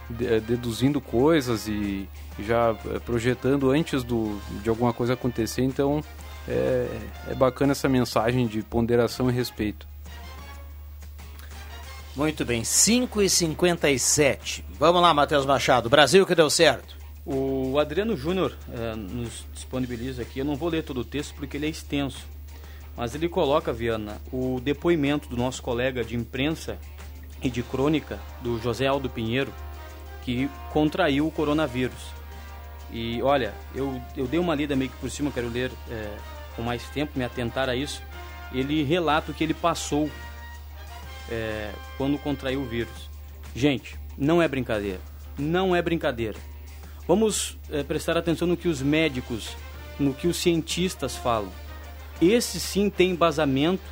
[0.08, 6.02] deduzindo coisas e já eh, projetando antes do, de alguma coisa acontecer, então
[6.46, 6.88] é,
[7.28, 9.86] é bacana essa mensagem de ponderação e respeito.
[12.14, 15.88] Muito bem, 5 e 57 Vamos lá, Matheus Machado.
[15.88, 16.96] Brasil que deu certo.
[17.24, 21.56] O Adriano Júnior eh, nos disponibiliza aqui, eu não vou ler todo o texto porque
[21.56, 22.24] ele é extenso,
[22.96, 26.78] mas ele coloca, Viana, o depoimento do nosso colega de imprensa
[27.42, 29.52] e de crônica, do José Aldo Pinheiro,
[30.26, 32.10] que contraiu o coronavírus.
[32.90, 36.16] E olha, eu, eu dei uma lida meio que por cima, quero ler eh,
[36.56, 38.02] com mais tempo, me atentar a isso.
[38.52, 40.10] Ele relata o que ele passou
[41.30, 43.08] é, quando contraiu o vírus.
[43.54, 45.00] Gente, não é brincadeira.
[45.38, 46.38] Não é brincadeira.
[47.06, 49.56] Vamos é, prestar atenção no que os médicos,
[49.96, 51.52] no que os cientistas falam.
[52.20, 53.84] Esse sim tem embasamento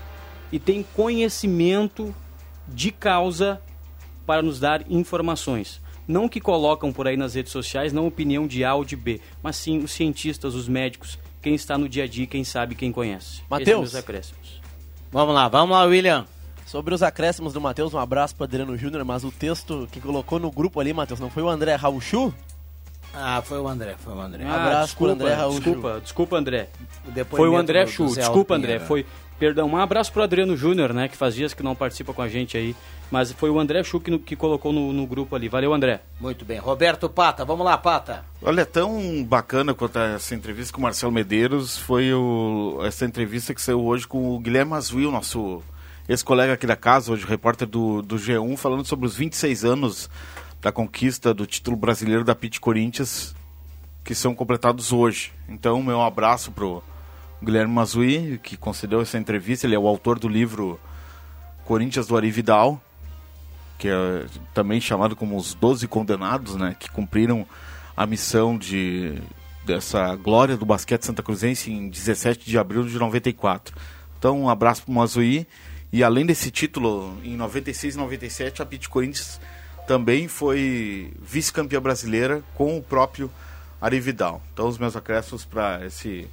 [0.50, 2.12] e tem conhecimento
[2.66, 3.62] de causa
[4.26, 5.83] para nos dar informações.
[6.06, 9.20] Não que colocam por aí nas redes sociais, não opinião de A ou de B,
[9.42, 12.92] mas sim os cientistas, os médicos, quem está no dia a dia, quem sabe, quem
[12.92, 13.42] conhece.
[13.48, 14.60] São meus acréscimos.
[15.10, 16.26] Vamos lá, vamos lá, William.
[16.66, 20.38] Sobre os acréscimos do Matheus, um abraço para Adriano Júnior, mas o texto que colocou
[20.38, 22.34] no grupo ali, Matheus, não foi o André Rauchu?
[23.14, 24.44] Ah, foi o André, foi o André.
[24.44, 26.68] Um abraço pro André Raul Desculpa, desculpa, André.
[27.30, 28.72] Foi o André Chu, desculpa, André.
[28.72, 28.86] Pinheiro.
[28.86, 29.06] Foi,
[29.38, 32.28] perdão, um abraço pro Adriano Júnior, né, que faz dias que não participa com a
[32.28, 32.74] gente aí.
[33.10, 35.48] Mas foi o André Chu que, que colocou no, no grupo ali.
[35.48, 36.00] Valeu, André.
[36.20, 36.58] Muito bem.
[36.58, 38.24] Roberto Pata, vamos lá, Pata.
[38.42, 43.60] Olha, tão bacana quanto essa entrevista com o Marcelo Medeiros foi o- essa entrevista que
[43.62, 45.62] saiu hoje com o Guilherme Azuil, nosso
[46.08, 50.10] ex-colega aqui da casa, hoje repórter do, do G1, falando sobre os 26 anos
[50.60, 53.34] da conquista do título brasileiro da Pit Corinthians,
[54.02, 55.30] que são completados hoje.
[55.48, 56.82] Então, meu abraço pro
[57.44, 59.66] Guilherme Mazui, que concedeu essa entrevista.
[59.66, 60.80] Ele é o autor do livro
[61.64, 62.82] Corinthians do Ari Vidal,
[63.78, 67.46] que é também chamado como os 12 condenados, né, que cumpriram
[67.96, 69.20] a missão de
[69.64, 73.74] dessa glória do basquete santa cruzense em 17 de abril de 94.
[74.18, 75.46] Então, um abraço para o Mazuí.
[75.92, 79.40] E além desse título, em 96 e 97, a Pit Corinthians
[79.86, 83.30] também foi vice-campeã brasileira com o próprio
[83.80, 84.42] Ari Vidal.
[84.52, 86.28] Então, os meus acréscimos para esse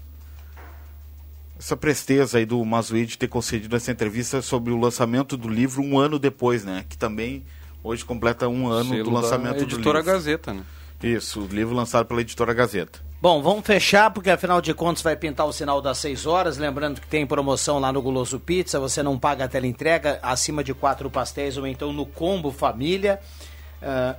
[1.61, 5.83] essa presteza aí do Mazuí de ter concedido essa entrevista sobre o lançamento do livro
[5.83, 6.83] um ano depois, né?
[6.89, 7.43] Que também
[7.83, 10.13] hoje completa um ano Selo do da lançamento do editora livro.
[10.13, 10.63] Gazeta, né?
[11.03, 12.99] Isso, o livro lançado pela editora Gazeta.
[13.21, 16.57] Bom, vamos fechar, porque afinal de contas vai pintar o sinal das 6 horas.
[16.57, 20.73] Lembrando que tem promoção lá no Guloso Pizza, você não paga a entrega acima de
[20.73, 23.19] quatro pastéis ou então no combo família.
[23.79, 24.15] Ah,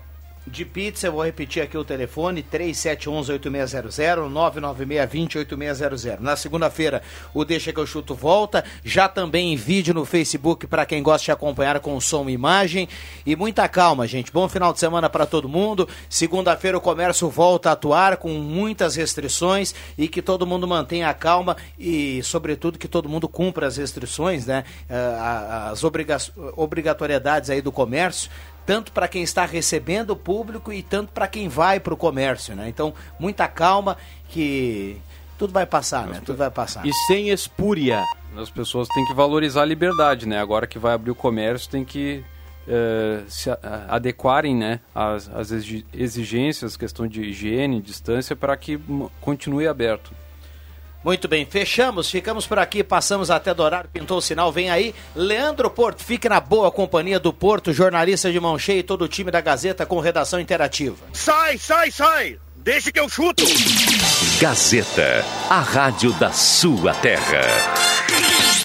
[0.46, 6.18] de pizza, eu vou repetir aqui o telefone: 3711-8600, 996-20-8600.
[6.20, 8.64] Na segunda-feira, o Deixa que eu chuto volta.
[8.84, 12.88] Já também em vídeo no Facebook para quem gosta de acompanhar com som e imagem.
[13.24, 14.32] E muita calma, gente.
[14.32, 15.88] Bom final de semana para todo mundo.
[16.08, 21.14] Segunda-feira, o comércio volta a atuar com muitas restrições e que todo mundo mantenha a
[21.14, 24.64] calma e, sobretudo, que todo mundo cumpra as restrições, né?
[24.90, 26.16] Ah, As obriga
[26.56, 28.30] obrigatoriedades aí do comércio
[28.66, 32.54] tanto para quem está recebendo o público e tanto para quem vai para o comércio,
[32.54, 32.68] né?
[32.68, 33.96] Então, muita calma
[34.28, 34.96] que
[35.38, 36.20] tudo vai passar, né?
[36.24, 36.86] Tudo vai passar.
[36.86, 38.04] E sem espúria.
[38.36, 40.40] As pessoas têm que valorizar a liberdade, né?
[40.40, 42.24] Agora que vai abrir o comércio, tem que
[42.66, 43.50] eh, se
[43.88, 48.80] adequarem, né, às, às exi- exigências, questão de higiene, distância, para que
[49.20, 50.12] continue aberto.
[51.04, 54.94] Muito bem, fechamos, ficamos por aqui, passamos até do horário, pintou o sinal, vem aí.
[55.14, 59.08] Leandro Porto, fique na boa companhia do Porto, jornalista de mão cheia e todo o
[59.08, 60.96] time da Gazeta com redação interativa.
[61.12, 62.38] Sai, sai, sai!
[62.56, 63.44] Deixa que eu chuto!
[64.40, 67.40] Gazeta, a rádio da sua terra.